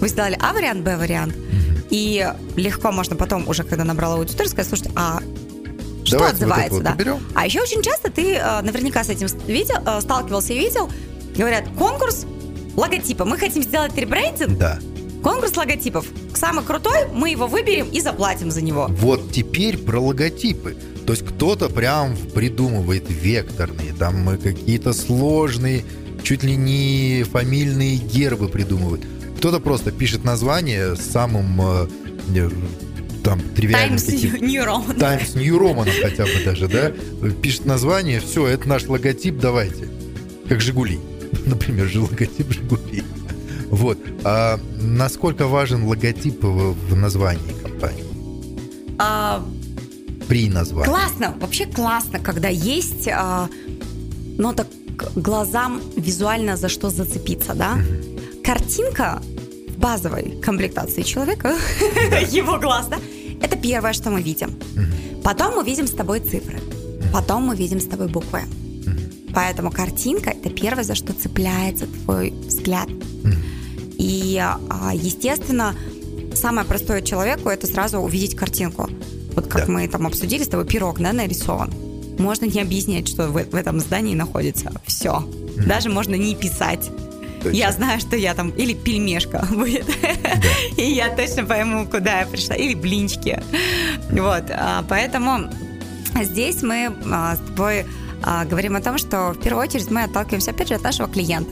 Вы 0.07 0.11
сделали 0.11 0.37
А-вариант, 0.39 0.85
Б-вариант. 0.85 1.35
И 1.89 2.25
легко 2.55 2.93
можно 2.93 3.17
потом, 3.17 3.45
уже 3.49 3.63
когда 3.65 3.83
набрала 3.83 4.15
аудиторию, 4.15 4.47
сказать, 4.49 4.69
слушайте, 4.69 4.89
а 4.95 5.19
что 6.05 6.19
Давайте 6.19 6.35
отзывается, 6.35 6.73
вот 6.75 6.83
да? 6.83 6.93
уберем. 6.93 7.19
А 7.35 7.45
еще 7.45 7.59
очень 7.61 7.81
часто 7.81 8.09
ты 8.09 8.35
э, 8.35 8.61
наверняка 8.61 9.03
с 9.03 9.09
этим 9.09 9.27
видел, 9.47 9.75
э, 9.85 9.99
сталкивался 9.99 10.53
и 10.53 10.59
видел, 10.59 10.89
говорят, 11.35 11.65
конкурс 11.77 12.25
логотипа. 12.77 13.25
Мы 13.25 13.37
хотим 13.37 13.63
сделать 13.63 13.97
ребрендинг, 13.97 14.57
Да. 14.57 14.79
конкурс 15.21 15.57
логотипов. 15.57 16.05
Самый 16.33 16.63
крутой, 16.63 17.07
мы 17.13 17.31
его 17.31 17.47
выберем 17.47 17.89
и 17.89 17.99
заплатим 17.99 18.49
за 18.49 18.61
него. 18.61 18.87
Вот 18.89 19.33
теперь 19.33 19.77
про 19.77 19.99
логотипы. 19.99 20.77
То 21.05 21.11
есть 21.11 21.25
кто-то 21.27 21.67
прям 21.67 22.15
придумывает 22.33 23.03
векторные, 23.09 23.91
там 23.91 24.29
э, 24.29 24.37
какие-то 24.37 24.93
сложные, 24.93 25.83
чуть 26.23 26.43
ли 26.43 26.55
не 26.55 27.25
фамильные 27.29 27.97
гербы 27.97 28.47
придумывают. 28.47 29.05
Кто-то 29.37 29.59
просто 29.59 29.91
пишет 29.91 30.23
название 30.23 30.95
с 30.95 31.01
самым 31.01 31.61
э, 31.61 31.87
там 33.23 33.39
тривиальным 33.55 33.97
Times 33.99 34.03
таким- 34.03 34.47
New 34.47 34.63
Roman. 34.63 34.97
Times 34.97 35.35
New 35.35 35.57
Roman 35.59 35.89
хотя 36.01 36.23
бы 36.25 36.31
даже, 36.43 36.67
да? 36.67 36.91
Пишет 37.41 37.65
название, 37.65 38.19
все, 38.19 38.47
это 38.47 38.67
наш 38.67 38.87
логотип, 38.87 39.37
давайте. 39.37 39.87
Как 40.49 40.61
Жигули. 40.61 40.99
Например, 41.45 41.87
же 41.87 42.01
логотип 42.01 42.51
Жигули. 42.51 43.03
Вот. 43.69 43.97
А 44.23 44.59
насколько 44.81 45.47
важен 45.47 45.83
логотип 45.83 46.41
в, 46.43 46.73
в 46.73 46.95
названии 46.95 47.53
компании? 47.61 48.03
А, 48.97 49.45
При 50.27 50.49
названии. 50.49 50.89
Классно, 50.89 51.35
вообще 51.39 51.65
классно, 51.65 52.19
когда 52.19 52.47
есть, 52.47 53.07
а, 53.09 53.49
ну 54.37 54.53
так 54.53 54.67
глазам 55.15 55.81
визуально 55.95 56.57
за 56.57 56.69
что 56.69 56.89
зацепиться, 56.89 57.53
да? 57.53 57.77
Картинка 58.47 59.21
в 59.67 59.77
базовой 59.77 60.39
комплектации 60.41 61.01
человека, 61.01 61.57
его 62.31 62.57
глаз, 62.57 62.87
да? 62.87 62.97
Это 63.41 63.57
первое, 63.57 63.91
что 63.91 64.09
мы 64.09 64.21
видим. 64.21 64.57
Потом 65.21 65.57
мы 65.57 65.65
видим 65.65 65.85
с 65.85 65.91
тобой 65.91 66.21
цифры. 66.21 66.61
Потом 67.11 67.43
мы 67.43 67.57
видим 67.57 67.81
с 67.81 67.85
тобой 67.85 68.07
буквы. 68.07 68.43
Поэтому 69.33 69.69
картинка 69.69 70.29
это 70.29 70.49
первое, 70.49 70.85
за 70.85 70.95
что 70.95 71.11
цепляется 71.11 71.87
твой 71.87 72.31
взгляд. 72.31 72.87
И, 73.97 74.41
а, 74.41 74.93
естественно, 74.93 75.75
самое 76.33 76.65
простое 76.65 77.01
человеку 77.01 77.49
это 77.49 77.67
сразу 77.67 77.99
увидеть 77.99 78.37
картинку. 78.37 78.89
Вот 79.35 79.47
как 79.47 79.65
Да. 79.65 79.73
мы 79.73 79.85
там 79.89 80.07
обсудили 80.07 80.43
с 80.43 80.47
тобой, 80.47 80.65
пирог, 80.65 80.99
да, 81.01 81.11
нарисован. 81.11 81.73
Можно 82.17 82.45
не 82.45 82.61
объяснять, 82.61 83.09
что 83.09 83.27
в, 83.27 83.33
в 83.33 83.55
этом 83.55 83.81
здании 83.81 84.15
находится. 84.15 84.71
Все. 84.85 85.27
Даже 85.67 85.89
можно 85.89 86.15
не 86.15 86.33
писать. 86.33 86.89
Точно. 87.43 87.57
Я 87.57 87.71
знаю, 87.71 87.99
что 87.99 88.15
я 88.15 88.33
там... 88.33 88.49
Или 88.49 88.73
пельмешка 88.73 89.45
будет. 89.51 89.85
И 90.77 90.83
я 90.83 91.09
точно 91.15 91.43
пойму, 91.43 91.85
куда 91.85 92.21
я 92.21 92.25
пришла. 92.25 92.55
Или 92.55 92.73
блинчики. 92.73 93.41
Вот. 94.11 94.45
а, 94.49 94.83
Поэтому 94.87 95.49
здесь 96.21 96.63
мы 96.63 96.93
а, 97.11 97.35
с 97.35 97.39
тобой 97.39 97.85
а, 98.23 98.45
говорим 98.45 98.75
о 98.75 98.81
том, 98.81 98.97
что 98.97 99.31
в 99.33 99.39
первую 99.39 99.63
очередь 99.63 99.89
мы 99.91 100.03
отталкиваемся, 100.03 100.51
опять 100.51 100.69
же, 100.69 100.75
от 100.75 100.83
нашего 100.83 101.07
клиента. 101.07 101.51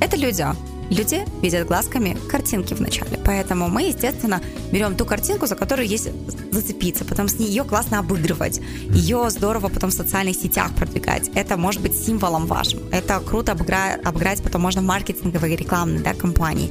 Это 0.00 0.16
люди. 0.16 0.44
Люди 0.92 1.24
видят 1.40 1.66
глазками 1.66 2.18
картинки 2.28 2.74
вначале. 2.74 3.18
Поэтому 3.24 3.68
мы, 3.68 3.84
естественно, 3.84 4.42
берем 4.70 4.94
ту 4.94 5.06
картинку, 5.06 5.46
за 5.46 5.56
которую 5.56 5.88
есть 5.88 6.10
зацепиться. 6.50 7.06
Потом 7.06 7.28
с 7.28 7.38
нее 7.38 7.64
классно 7.64 7.98
обыгрывать. 7.98 8.60
Ее 8.90 9.30
здорово 9.30 9.68
потом 9.68 9.88
в 9.88 9.94
социальных 9.94 10.36
сетях 10.36 10.70
продвигать. 10.74 11.30
Это 11.34 11.56
может 11.56 11.80
быть 11.80 11.96
символом 11.96 12.46
вашим. 12.46 12.80
Это 12.92 13.20
круто 13.20 13.52
обыгра- 13.52 14.02
обыграть 14.04 14.42
потом 14.42 14.60
можно 14.60 14.82
в 14.82 14.84
маркетинговой 14.84 15.56
рекламной 15.56 16.00
да, 16.00 16.12
кампании. 16.12 16.70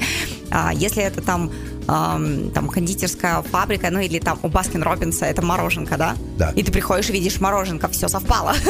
А, 0.51 0.71
Если 0.71 1.01
это 1.01 1.21
там, 1.21 1.43
ам, 1.43 1.51
там 1.85 2.69
кондитерская 2.69 3.41
фабрика, 3.41 3.89
ну 3.91 3.99
или 3.99 4.19
там 4.19 4.39
у 4.43 4.47
Баскин 4.47 4.83
Робинса 4.83 5.25
это 5.25 5.41
мороженка, 5.41 5.97
да? 5.97 6.15
Да. 6.37 6.51
И 6.55 6.63
ты 6.63 6.71
приходишь 6.71 7.09
и 7.09 7.13
видишь 7.13 7.39
мороженка, 7.39 7.87
все 7.89 8.07
совпало. 8.07 8.53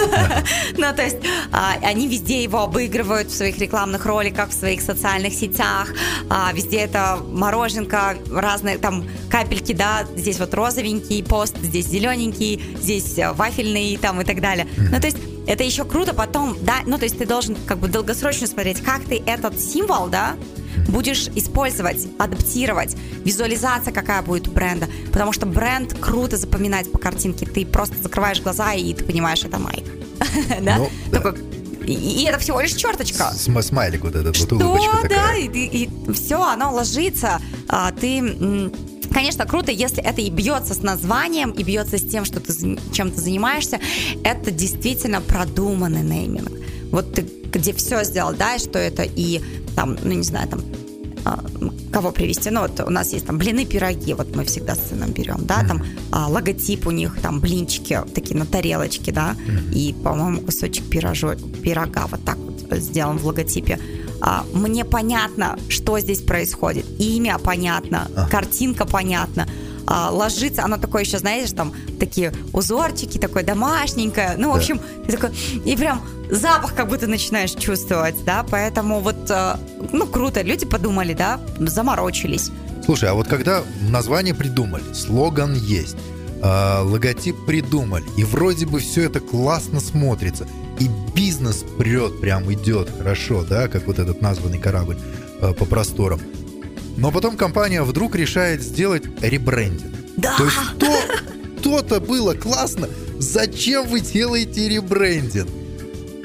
Ну, 0.78 0.88
то 0.96 1.04
есть 1.04 1.18
а, 1.52 1.74
они 1.84 2.08
везде 2.08 2.44
его 2.44 2.62
обыгрывают 2.62 3.30
в 3.30 3.36
своих 3.36 3.60
рекламных 3.60 4.06
роликах, 4.06 4.50
в 4.50 4.54
своих 4.54 4.82
социальных 4.82 5.34
сетях. 5.34 5.90
А, 6.30 6.52
Везде 6.54 6.80
это 6.80 7.20
мороженка, 7.30 8.16
разные 8.32 8.78
там 8.78 9.06
капельки, 9.30 9.74
да, 9.74 10.06
здесь 10.16 10.40
вот 10.40 10.54
розовенький 10.54 11.24
пост, 11.24 11.58
здесь 11.62 11.88
зелененький, 11.88 12.62
здесь 12.82 13.18
э, 13.18 13.32
вафельный 13.34 13.98
там 13.98 14.22
и 14.22 14.24
так 14.24 14.42
далее. 14.42 14.68
Ну, 14.78 15.00
то 15.00 15.08
есть 15.08 15.18
это 15.48 15.64
еще 15.64 15.86
круто 15.86 16.14
потом, 16.14 16.56
да, 16.62 16.78
ну, 16.86 16.98
то 16.98 17.04
есть 17.04 17.18
ты 17.18 17.26
должен 17.26 17.56
как 17.66 17.80
бы 17.80 17.88
долгосрочно 17.88 18.48
смотреть, 18.48 18.82
как 18.82 19.04
ты 19.04 19.22
этот 19.26 19.60
символ, 19.60 20.08
да, 20.08 20.36
будешь 20.88 21.28
использовать, 21.36 22.08
адаптировать, 22.18 22.96
визуализация 23.24 23.94
какая 23.94 24.22
будет 24.22 24.48
у 24.48 24.52
бренда, 24.52 24.88
потому 25.12 25.32
что 25.32 25.46
бренд 25.46 25.94
круто 26.00 26.38
запоминать 26.38 26.92
по 26.92 26.98
картинке, 26.98 27.46
ты 27.46 27.66
просто 27.66 27.96
закрываешь 28.02 28.42
глаза 28.42 28.74
и 28.74 28.94
ты 28.94 29.04
понимаешь, 29.04 29.44
это 29.44 29.60
Майк, 29.60 29.86
да? 30.62 30.78
Ну, 30.78 30.90
и, 31.86 31.94
и 31.94 32.26
это 32.26 32.40
всего 32.40 32.62
лишь 32.62 32.74
черточка. 32.74 33.32
См- 33.36 33.64
Смайлик 33.64 34.02
вот 34.04 34.16
этот, 34.16 34.38
вот 34.38 34.48
Что, 34.48 34.56
улыбочка 34.56 35.10
да, 35.10 35.36
и, 35.36 35.90
все, 36.14 36.42
оно 36.42 36.72
ложится. 36.72 37.42
А, 37.68 37.92
ты, 37.92 38.72
конечно, 39.12 39.46
круто, 39.46 39.72
если 39.72 40.04
это 40.04 40.22
и 40.22 40.30
бьется 40.30 40.74
с 40.74 40.84
названием, 40.84 41.52
и 41.52 41.64
бьется 41.64 41.98
с 41.98 42.04
тем, 42.04 42.26
что 42.26 42.40
ты 42.40 42.54
чем 42.94 43.12
ты 43.12 43.20
занимаешься. 43.20 43.80
Это 44.24 44.52
действительно 44.52 45.22
продуманный 45.22 46.04
нейминг. 46.04 46.52
Вот 46.92 47.14
ты 47.14 47.26
где 47.52 47.74
все 47.74 48.04
сделал, 48.04 48.34
да, 48.34 48.56
и 48.56 48.60
что 48.60 48.80
это 48.80 49.04
и 49.04 49.42
там, 49.76 49.98
ну 50.04 50.12
не 50.12 50.24
знаю, 50.24 50.48
там 50.48 50.62
а, 51.24 51.44
кого 51.92 52.12
привести. 52.12 52.50
Ну, 52.50 52.62
вот 52.62 52.80
у 52.80 52.90
нас 52.90 53.14
есть 53.14 53.26
там 53.26 53.38
блины, 53.38 53.66
пироги, 53.66 54.14
вот 54.14 54.36
мы 54.36 54.44
всегда 54.46 54.76
с 54.76 54.90
сыном 54.90 55.12
берем, 55.12 55.46
да, 55.46 55.64
там 55.68 55.84
а, 56.12 56.28
логотип 56.28 56.88
у 56.88 56.92
них, 56.92 57.20
там 57.22 57.40
блинчики 57.40 58.00
такие 58.14 58.38
на 58.38 58.46
тарелочке, 58.46 59.12
да, 59.12 59.36
и, 59.74 59.94
по-моему, 60.04 60.42
кусочек 60.42 60.90
пирожо, 60.90 61.36
пирога 61.64 62.08
вот 62.08 62.24
так 62.26 62.38
вот 62.38 62.80
сделан 62.80 63.18
в 63.18 63.26
логотипе. 63.26 63.80
А, 64.22 64.46
мне 64.54 64.86
понятно, 64.86 65.58
что 65.68 66.00
здесь 66.00 66.22
происходит. 66.22 66.86
Имя 67.00 67.38
понятно, 67.38 68.10
картинка 68.30 68.86
понятна. 68.86 69.48
А, 69.88 70.10
ложится, 70.12 70.64
оно 70.64 70.78
такое 70.78 71.04
еще, 71.04 71.18
знаешь, 71.20 71.52
там 71.52 71.74
такие 72.00 72.34
узорчики, 72.54 73.18
такое 73.18 73.44
домашненькое. 73.44 74.36
Ну, 74.38 74.50
в 74.52 74.54
Да. 74.54 74.60
общем, 74.60 74.80
и, 75.08 75.12
такой, 75.12 75.32
и 75.66 75.76
прям 75.76 76.02
запах 76.30 76.76
как 76.76 76.88
будто 76.88 77.08
начинаешь 77.08 77.52
чувствовать, 77.52 78.16
да, 78.26 78.46
поэтому 78.50 79.00
вот, 79.00 79.30
э, 79.30 79.56
ну, 79.92 80.06
круто, 80.08 80.42
люди 80.42 80.66
подумали, 80.66 81.14
да, 81.14 81.40
заморочились. 81.60 82.52
Слушай, 82.86 83.10
а 83.10 83.14
вот 83.14 83.28
когда 83.28 83.64
название 83.82 84.34
придумали, 84.34 84.84
слоган 84.94 85.54
есть, 85.54 85.98
а, 86.42 86.82
логотип 86.84 87.36
придумали, 87.46 88.06
и 88.18 88.24
вроде 88.24 88.66
бы 88.66 88.80
все 88.80 89.04
это 89.04 89.20
классно 89.20 89.80
смотрится, 89.80 90.48
и 90.80 90.90
бизнес 91.14 91.64
прет, 91.78 92.20
прям 92.22 92.52
идет 92.52 92.90
хорошо, 92.98 93.44
да, 93.48 93.68
как 93.68 93.86
вот 93.88 94.00
этот 94.00 94.22
названный 94.22 94.58
корабль 94.60 94.98
а, 95.42 95.54
по 95.54 95.66
просторам. 95.66 96.20
Но 97.02 97.12
потом 97.12 97.36
компания 97.36 97.82
вдруг 97.82 98.16
решает 98.16 98.62
сделать 98.62 99.04
ребрендинг. 99.22 99.92
Да. 100.18 100.38
То 100.38 100.46
есть 100.46 100.58
то, 100.78 101.02
то-то 101.64 102.00
было 102.00 102.36
классно, 102.36 102.88
зачем 103.18 103.88
вы 103.88 104.02
делаете 104.02 104.70
ребрендинг? 104.70 105.50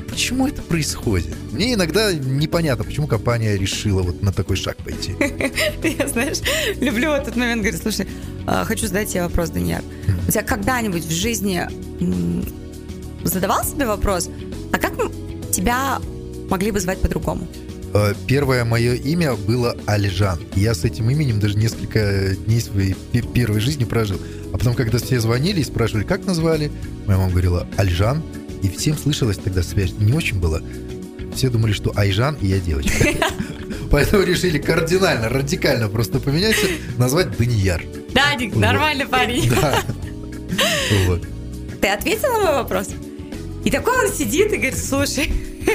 Почему 0.06 0.46
это 0.46 0.60
происходит? 0.60 1.34
Мне 1.50 1.74
иногда 1.74 2.12
непонятно, 2.12 2.84
почему 2.84 3.06
компания 3.06 3.56
решила 3.56 4.02
вот 4.02 4.22
на 4.22 4.34
такой 4.34 4.56
шаг 4.56 4.76
пойти. 4.76 5.14
Я, 5.98 6.08
знаешь, 6.08 6.38
люблю 6.78 7.10
этот 7.12 7.36
момент, 7.36 7.62
говорю, 7.62 7.78
слушай, 7.78 8.06
а, 8.46 8.64
хочу 8.64 8.86
задать 8.86 9.08
тебе 9.08 9.22
вопрос, 9.22 9.48
Даниэль. 9.48 9.82
У 10.28 10.30
тебя 10.30 10.42
когда-нибудь 10.42 11.04
в 11.04 11.10
жизни 11.10 11.66
задавал 13.24 13.64
себе 13.64 13.86
вопрос, 13.86 14.28
а 14.72 14.78
как 14.78 14.92
тебя 15.50 16.00
могли 16.50 16.70
бы 16.70 16.80
звать 16.80 17.00
по-другому? 17.00 17.48
Э, 17.96 18.14
Первое 18.26 18.64
мое 18.64 18.94
имя 18.94 19.34
было 19.34 19.74
Альжан. 19.86 20.38
Я 20.54 20.74
с 20.74 20.84
этим 20.84 21.08
именем 21.10 21.40
даже 21.40 21.56
несколько 21.56 22.34
дней 22.46 22.60
своей 22.60 22.94
пе- 23.12 23.22
первой 23.22 23.60
жизни 23.60 23.84
прожил. 23.84 24.20
А 24.52 24.58
потом, 24.58 24.74
когда 24.74 24.98
все 24.98 25.18
звонили 25.20 25.60
и 25.60 25.64
спрашивали, 25.64 26.04
как 26.04 26.26
назвали, 26.26 26.70
моя 27.06 27.18
мама 27.18 27.30
говорила 27.30 27.66
Альжан. 27.76 28.22
И 28.62 28.68
всем 28.68 28.96
слышалось 28.98 29.38
тогда 29.38 29.62
связь. 29.62 29.92
Не 29.98 30.12
очень 30.12 30.38
было. 30.40 30.60
Все 31.34 31.48
думали, 31.50 31.72
что 31.72 31.92
Айжан 31.96 32.36
и 32.40 32.46
я 32.48 32.58
девочка. 32.58 33.08
Поэтому 33.90 34.22
решили 34.24 34.58
кардинально, 34.58 35.28
радикально 35.28 35.88
просто 35.88 36.18
поменяться, 36.18 36.66
назвать 36.98 37.36
Данияр. 37.36 37.82
Дадик, 38.14 38.54
Вот. 38.54 38.60
нормальный 38.60 39.06
парень. 39.06 39.50
Ты 41.80 41.88
ответил 41.88 42.32
на 42.32 42.38
мой 42.40 42.52
вопрос? 42.54 42.88
И 43.64 43.70
такой 43.70 44.06
он 44.06 44.12
сидит 44.12 44.46
и 44.52 44.56
говорит, 44.56 44.78
слушай, 44.78 45.30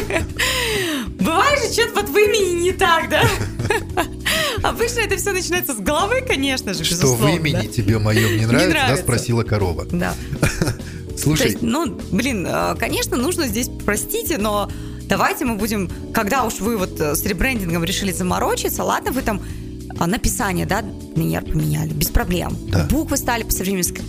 бывает 1.21 1.59
же 1.59 1.73
что-то 1.73 2.01
вот 2.01 2.09
в 2.09 2.17
имени 2.17 2.61
не 2.61 2.71
так, 2.71 3.09
да? 3.09 3.23
Обычно 4.63 4.99
это 4.99 5.17
все 5.17 5.31
начинается 5.31 5.73
с 5.73 5.77
головы, 5.77 6.21
конечно 6.27 6.73
же, 6.73 6.83
Что 6.83 7.07
в 7.07 7.27
имени 7.27 7.67
тебе 7.67 7.99
моем 7.99 8.37
не 8.37 8.45
нравится, 8.45 8.87
да, 8.87 8.97
спросила 8.97 9.43
корова. 9.43 9.85
Да. 9.91 10.13
Слушай, 11.17 11.51
есть, 11.51 11.61
ну, 11.61 11.99
блин, 12.11 12.47
э, 12.49 12.75
конечно, 12.79 13.15
нужно 13.15 13.47
здесь, 13.47 13.69
простите, 13.85 14.37
но 14.37 14.71
давайте 15.03 15.45
мы 15.45 15.55
будем, 15.55 15.89
когда 16.13 16.43
уж 16.43 16.59
вы 16.59 16.77
вот 16.77 16.99
э, 16.99 17.15
с 17.15 17.23
ребрендингом 17.25 17.83
решили 17.83 18.11
заморочиться, 18.11 18.83
ладно, 18.83 19.11
вы 19.11 19.21
там 19.21 19.41
написание, 20.07 20.65
да, 20.65 20.83
Данияр 21.15 21.43
поменяли, 21.43 21.93
без 21.93 22.09
проблем. 22.09 22.55
Да. 22.67 22.85
Буквы 22.85 23.17
стали 23.17 23.43
по 23.43 23.51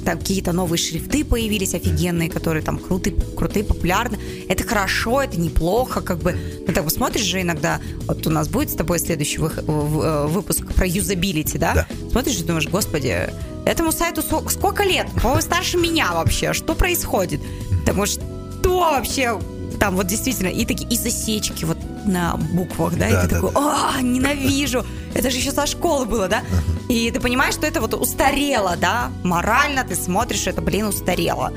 там 0.05 0.19
какие-то 0.19 0.53
новые 0.53 0.79
шрифты 0.79 1.25
появились 1.25 1.75
офигенные, 1.75 2.31
которые 2.31 2.63
там 2.63 2.79
крутые, 2.79 3.15
крутые, 3.37 3.65
популярны. 3.65 4.19
Это 4.49 4.65
хорошо, 4.65 5.23
это 5.23 5.39
неплохо, 5.39 6.01
как 6.01 6.19
бы. 6.19 6.37
Ну, 6.67 6.73
так 6.73 6.85
посмотришь 6.85 7.25
же 7.25 7.43
иногда, 7.43 7.81
вот 8.07 8.27
у 8.27 8.31
нас 8.31 8.49
будет 8.49 8.71
с 8.71 8.75
тобой 8.75 8.99
следующий 8.99 9.39
э, 9.39 10.27
выпуск 10.29 10.73
про 10.75 10.87
юзабилити, 10.87 11.59
да? 11.59 11.75
Да. 11.75 11.87
Смотришь 12.11 12.41
и 12.41 12.45
думаешь, 12.45 12.69
господи, 12.69 13.29
этому 13.67 13.93
сайту 13.93 14.23
сколько 14.23 14.85
лет? 14.85 15.09
По-моему, 15.21 15.43
старше 15.43 15.79
меня 15.79 16.13
вообще. 16.13 16.53
Что 16.53 16.75
происходит? 16.75 17.41
Потому 17.81 18.07
что 18.07 18.23
вообще 18.65 19.39
там 19.79 19.97
вот 19.97 20.07
действительно 20.07 20.49
и 20.49 20.65
такие 20.65 20.89
и 20.89 20.97
засечки 20.97 21.65
вот 21.65 21.77
на 22.07 22.37
буквах, 22.37 22.93
да, 22.97 23.11
Да, 23.11 23.25
и 23.25 23.29
ты 23.29 23.29
да, 23.29 23.37
такой, 23.37 23.51
а, 23.55 24.01
ненавижу, 24.01 24.85
это 25.15 25.31
же 25.31 25.39
еще 25.39 25.53
со 25.53 25.67
школы 25.67 26.07
было, 26.07 26.29
да, 26.29 26.43
и 26.89 27.11
ты 27.11 27.21
понимаешь, 27.21 27.55
что 27.55 27.67
это 27.67 27.81
вот 27.81 27.95
устарело, 27.95 28.77
да, 28.77 29.11
морально 29.25 29.85
ты 29.85 29.95
смотришь, 29.95 30.47
это, 30.47 30.61
блин, 30.61 30.87
устарело. 30.87 31.53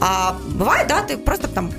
А 0.00 0.36
бывает, 0.54 0.88
да, 0.88 1.02
ты 1.02 1.16
просто 1.16 1.48
там 1.48 1.70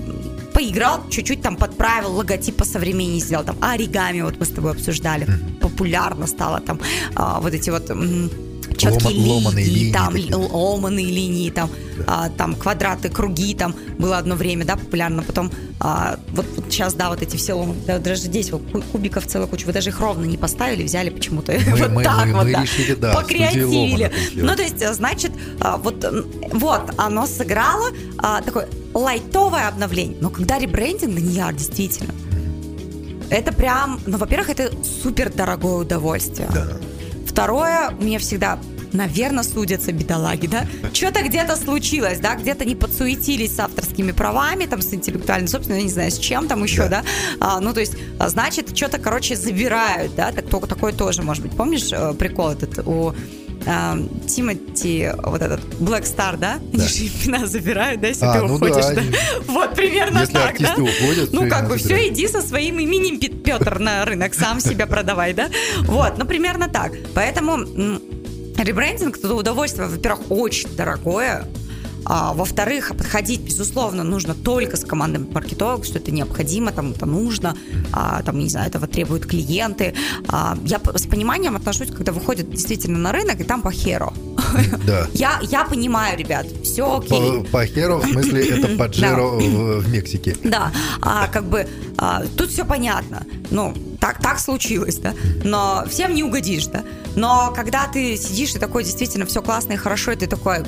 поиграл, 0.53 1.01
чуть-чуть 1.09 1.41
там 1.41 1.55
подправил, 1.55 2.13
логотип 2.13 2.57
по 2.57 2.65
современнее 2.65 3.19
сделал, 3.19 3.43
там 3.43 3.57
оригами 3.61 4.21
вот 4.21 4.39
мы 4.39 4.45
с 4.45 4.49
тобой 4.49 4.71
обсуждали, 4.71 5.27
популярно 5.61 6.27
стало 6.27 6.59
там 6.59 6.79
а, 7.15 7.39
вот 7.39 7.53
эти 7.53 7.71
вот 7.71 7.89
м, 7.89 8.29
четкие 8.77 9.17
Лома- 9.27 9.51
линии, 9.51 9.69
линии 9.69 9.91
там 9.93 10.13
такие. 10.13 10.35
ломаные 10.35 11.05
линии, 11.05 11.49
там, 11.49 11.69
а, 12.07 12.29
там 12.29 12.55
квадраты, 12.55 13.09
круги, 13.09 13.53
там 13.55 13.75
было 13.97 14.17
одно 14.17 14.35
время, 14.35 14.65
да, 14.65 14.75
популярно, 14.75 15.23
потом 15.23 15.51
а, 15.79 16.17
вот, 16.29 16.45
сейчас, 16.69 16.93
да, 16.93 17.09
вот 17.09 17.21
эти 17.21 17.35
все 17.35 17.53
ломы, 17.53 17.75
да, 17.85 17.99
даже 17.99 18.21
здесь 18.23 18.51
вот 18.51 18.61
ку- 18.71 18.81
кубиков 18.91 19.25
целая 19.27 19.47
куча, 19.47 19.65
вы 19.65 19.73
даже 19.73 19.89
их 19.89 19.99
ровно 19.99 20.25
не 20.25 20.37
поставили, 20.37 20.83
взяли 20.83 21.09
почему-то 21.09 21.51
Мы- 21.67 21.77
вот 21.77 21.89
мы- 21.91 22.03
так 22.03 22.25
мы- 22.25 22.33
вот, 22.33 22.43
мы 22.45 22.51
да, 22.53 22.61
решили, 22.63 22.93
да, 22.95 23.13
покреативили. 23.13 24.11
Ну, 24.35 24.55
то 24.55 24.61
есть, 24.63 24.81
а, 24.81 24.93
значит, 24.93 25.31
а, 25.59 25.77
вот, 25.77 26.05
вот 26.51 26.81
оно 26.97 27.25
сыграло 27.27 27.89
а, 28.17 28.41
такое 28.41 28.67
лайтовое 28.93 29.67
обновление, 29.67 30.17
но 30.21 30.29
когда 30.29 30.57
ребрендинг, 30.59 31.13
Данияр, 31.15 31.53
действительно, 31.53 32.13
это 33.29 33.51
прям, 33.53 33.99
ну, 34.05 34.17
во-первых, 34.17 34.49
это 34.49 34.71
супер 35.01 35.31
дорогое 35.33 35.77
удовольствие. 35.77 36.47
Да. 36.53 36.67
Второе, 37.33 37.89
мне 37.99 38.19
всегда 38.19 38.59
наверное, 38.93 39.43
судятся 39.43 39.91
бедолаги, 39.91 40.45
да? 40.45 40.67
Что-то 40.93 41.23
где-то 41.23 41.55
случилось, 41.55 42.19
да? 42.19 42.35
Где-то 42.35 42.63
не 42.63 42.75
подсуетились 42.75 43.55
с 43.55 43.59
авторскими 43.59 44.11
правами, 44.11 44.65
там, 44.67 44.83
с 44.83 44.93
интеллектуальной 44.93 45.47
собственностью, 45.47 45.77
я 45.77 45.83
не 45.83 45.91
знаю, 45.91 46.11
с 46.11 46.19
чем 46.19 46.47
там 46.47 46.63
еще, 46.63 46.87
да? 46.89 47.03
А, 47.39 47.59
ну, 47.59 47.73
то 47.73 47.79
есть, 47.79 47.95
а, 48.19 48.29
значит, 48.29 48.77
что-то, 48.77 48.99
короче, 48.99 49.35
забирают, 49.35 50.13
да? 50.15 50.31
Так, 50.31 50.47
только 50.47 50.67
такое 50.67 50.93
тоже, 50.93 51.23
может 51.23 51.41
быть. 51.41 51.57
Помнишь 51.57 51.91
э, 51.91 52.13
прикол 52.13 52.51
этот 52.51 52.87
у 52.87 53.15
а, 53.65 53.97
Тимати, 54.27 55.11
вот 55.23 55.41
этот 55.41 55.61
Black 55.79 56.03
Star, 56.03 56.37
да? 56.37 56.59
Они 56.73 56.87
же 56.87 57.05
имена 57.05 57.45
забирают, 57.47 58.01
да, 58.01 58.07
если 58.07 58.25
А, 58.25 58.33
ты 58.33 58.39
ну 58.45 58.55
уходишь, 58.55 58.85
да, 58.85 58.93
да? 58.95 59.01
Вот, 59.47 59.75
примерно 59.75 60.19
Если 60.19 60.33
так, 60.33 60.59
да? 60.59 60.73
уходят, 60.73 61.33
Ну, 61.33 61.49
как 61.49 61.67
бы, 61.67 61.77
все, 61.77 62.07
иди 62.07 62.27
со 62.27 62.41
своим 62.41 62.79
именем, 62.79 63.19
Петр, 63.19 63.79
на 63.79 64.05
рынок, 64.05 64.33
сам 64.33 64.59
себя 64.59 64.87
продавай, 64.87 65.33
да? 65.33 65.49
Вот, 65.83 66.17
ну, 66.17 66.25
примерно 66.25 66.67
так. 66.67 66.93
Поэтому 67.13 67.57
ребрендинг, 68.57 69.17
это 69.17 69.33
удовольствие, 69.33 69.87
во-первых, 69.87 70.29
очень 70.29 70.75
дорогое, 70.75 71.45
а, 72.05 72.33
во-вторых, 72.33 72.89
подходить, 72.97 73.41
безусловно, 73.41 74.03
нужно 74.03 74.33
только 74.33 74.77
с 74.77 74.85
командой 74.85 75.19
маркетологов, 75.19 75.85
что 75.85 75.99
это 75.99 76.11
необходимо, 76.11 76.71
там 76.71 76.91
это 76.91 77.05
нужно, 77.05 77.55
а, 77.91 78.21
там, 78.23 78.39
не 78.39 78.49
знаю, 78.49 78.67
этого 78.67 78.87
требуют 78.87 79.25
клиенты. 79.25 79.93
А, 80.27 80.57
я 80.65 80.79
с 80.95 81.05
пониманием 81.05 81.55
отношусь, 81.55 81.89
когда 81.91 82.11
выходят 82.11 82.49
действительно 82.49 82.99
на 82.99 83.11
рынок, 83.11 83.39
и 83.39 83.43
там 83.43 83.61
по 83.61 83.71
херу. 83.71 84.13
Да. 84.85 85.07
Я, 85.13 85.39
я 85.41 85.63
понимаю, 85.63 86.17
ребят, 86.17 86.45
все 86.63 86.97
окей. 86.97 87.43
По, 87.43 87.59
по 87.59 87.65
херу, 87.65 87.97
в 87.99 88.05
смысле, 88.05 88.45
это 88.47 88.67
Паджеро 88.77 89.27
в, 89.27 89.79
в 89.79 89.89
Мексике. 89.89 90.35
Да, 90.43 90.71
а 91.01 91.27
как 91.27 91.45
бы 91.45 91.67
а, 91.97 92.23
тут 92.37 92.51
все 92.51 92.65
понятно. 92.65 93.25
Ну, 93.49 93.73
так, 93.99 94.21
так 94.21 94.39
случилось, 94.39 94.97
да. 94.97 95.13
Но 95.43 95.85
всем 95.89 96.13
не 96.13 96.23
угодишь, 96.23 96.65
да. 96.67 96.83
Но 97.15 97.53
когда 97.55 97.87
ты 97.87 98.17
сидишь 98.17 98.55
и 98.55 98.59
такой 98.59 98.83
действительно 98.83 99.25
все 99.25 99.41
классно 99.41 99.73
и 99.73 99.77
хорошо, 99.77 100.11
и 100.11 100.15
ты 100.15 100.27
такой. 100.27 100.63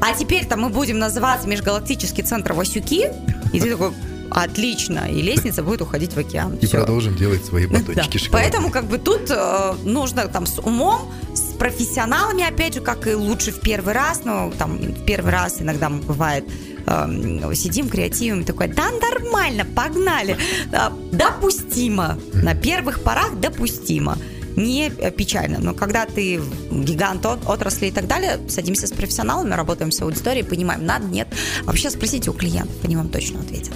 А 0.00 0.14
теперь-то 0.14 0.56
мы 0.56 0.68
будем 0.70 0.98
называться 0.98 1.46
Межгалактический 1.48 2.22
центр 2.24 2.52
Васюки. 2.54 3.08
И 3.52 3.60
ты 3.60 3.70
такой, 3.70 3.92
отлично, 4.30 5.08
и 5.10 5.20
лестница 5.20 5.62
будет 5.62 5.82
уходить 5.82 6.12
в 6.14 6.18
океан. 6.18 6.54
И 6.56 6.66
Всё. 6.66 6.78
продолжим 6.78 7.16
делать 7.16 7.44
свои 7.44 7.66
Да. 7.66 7.78
батончики 7.78 8.18
шоколадные. 8.18 8.50
Поэтому 8.52 8.70
как 8.70 8.84
бы 8.86 8.98
тут 8.98 9.30
э, 9.30 9.74
нужно 9.84 10.28
там 10.28 10.46
с 10.46 10.58
умом, 10.60 11.12
с 11.34 11.52
профессионалами, 11.58 12.44
опять 12.48 12.74
же, 12.74 12.80
как 12.80 13.06
и 13.06 13.14
лучше 13.14 13.50
в 13.52 13.60
первый 13.60 13.92
раз, 13.92 14.22
но 14.24 14.52
там 14.56 14.78
в 14.78 15.04
первый 15.04 15.32
раз 15.32 15.60
иногда 15.60 15.90
бывает 15.90 16.44
эм, 16.86 17.54
сидим 17.54 17.88
креативим, 17.88 18.44
такой, 18.44 18.68
да 18.68 18.88
нормально, 18.92 19.64
погнали, 19.66 20.36
Да, 20.70 20.92
допустимо, 21.12 22.18
на 22.32 22.54
первых 22.54 23.02
порах 23.02 23.38
допустимо. 23.38 24.16
Не 24.56 24.88
э, 24.88 25.10
печально, 25.10 25.58
но 25.60 25.74
когда 25.74 26.06
ты 26.06 26.40
гигант 26.70 27.24
от- 27.26 27.48
отрасли 27.48 27.86
и 27.86 27.90
так 27.90 28.06
далее, 28.06 28.38
садимся 28.48 28.86
с 28.86 28.92
профессионалами, 28.92 29.54
работаем 29.54 29.92
с 29.92 30.00
аудиторией, 30.02 30.44
понимаем, 30.44 30.84
надо, 30.84 31.06
нет. 31.06 31.28
Вообще 31.64 31.90
спросите 31.90 32.30
у 32.30 32.32
клиентов, 32.32 32.74
они 32.84 32.96
вам 32.96 33.08
точно 33.08 33.40
ответят. 33.40 33.74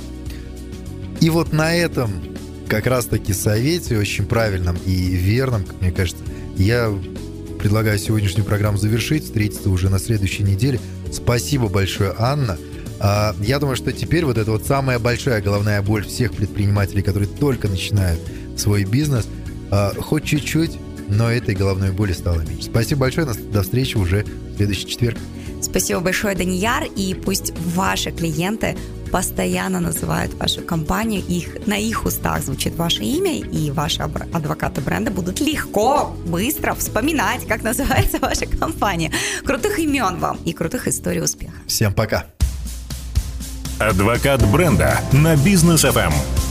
И 1.21 1.31
вот 1.31 1.53
на 1.53 1.75
этом 1.75 2.11
как 2.69 2.87
раз-таки 2.87 3.33
совете, 3.33 3.97
очень 3.99 4.27
правильном 4.27 4.77
и 4.85 4.93
верном, 4.93 5.65
как 5.65 5.81
мне 5.81 5.93
кажется, 5.93 6.23
я 6.57 6.93
предлагаю 7.61 7.99
сегодняшнюю 7.99 8.45
программу 8.45 8.79
завершить, 8.79 9.25
встретиться 9.25 9.71
уже 9.71 9.89
на 9.89 9.99
следующей 9.99 10.43
неделе. 10.43 10.81
Спасибо 11.13 11.69
большое, 11.69 12.15
Анна. 12.19 12.59
А, 13.01 13.35
Я 13.41 13.59
думаю, 13.59 13.77
что 13.77 13.93
теперь 13.93 14.25
вот 14.25 14.39
это 14.39 14.51
вот 14.51 14.67
самая 14.67 14.99
большая 14.99 15.41
головная 15.41 15.81
боль 15.83 16.05
всех 16.05 16.33
предпринимателей, 16.33 17.03
которые 17.03 17.29
только 17.29 17.69
начинают 17.69 18.21
свой 18.57 18.85
бизнес, 18.85 19.27
а, 19.75 19.93
хоть 20.01 20.25
чуть-чуть, 20.25 20.79
но 21.09 21.29
этой 21.29 21.57
головной 21.57 21.91
боли 21.91 22.13
стало 22.13 22.43
меньше. 22.43 22.67
Спасибо 22.67 23.01
большое, 23.01 23.27
до 23.27 23.63
встречи 23.63 23.97
уже 23.97 24.23
в 24.23 24.57
следующий 24.57 24.87
четверг. 24.87 25.19
Спасибо 25.61 25.99
большое, 25.99 26.37
Данияр, 26.37 26.85
и 26.85 27.13
пусть 27.15 27.53
ваши 27.75 28.13
клиенты 28.13 28.77
постоянно 29.11 29.81
называют 29.81 30.33
вашу 30.35 30.61
компанию, 30.63 31.23
их, 31.27 31.67
на 31.67 31.77
их 31.77 32.05
устах 32.05 32.45
звучит 32.45 32.77
ваше 32.77 33.03
имя, 33.03 33.37
и 33.37 33.73
ваши 33.73 34.03
адвокаты 34.03 34.81
бренда 34.81 35.11
будут 35.11 35.41
легко, 35.41 36.17
быстро 36.25 36.75
вспоминать, 36.75 37.45
как 37.49 37.65
называется 37.65 38.19
ваша 38.21 38.47
компания. 38.47 39.11
Крутых 39.45 39.81
имен 39.81 40.21
вам 40.21 40.39
и 40.45 40.53
крутых 40.53 40.87
историй 40.87 41.23
успеха. 41.23 41.55
Всем 41.67 41.93
пока! 41.93 42.27
Адвокат 43.81 44.41
бренда 44.53 45.01
на 45.13 45.35
бизнес 45.37 45.83
ФМ. 45.83 46.44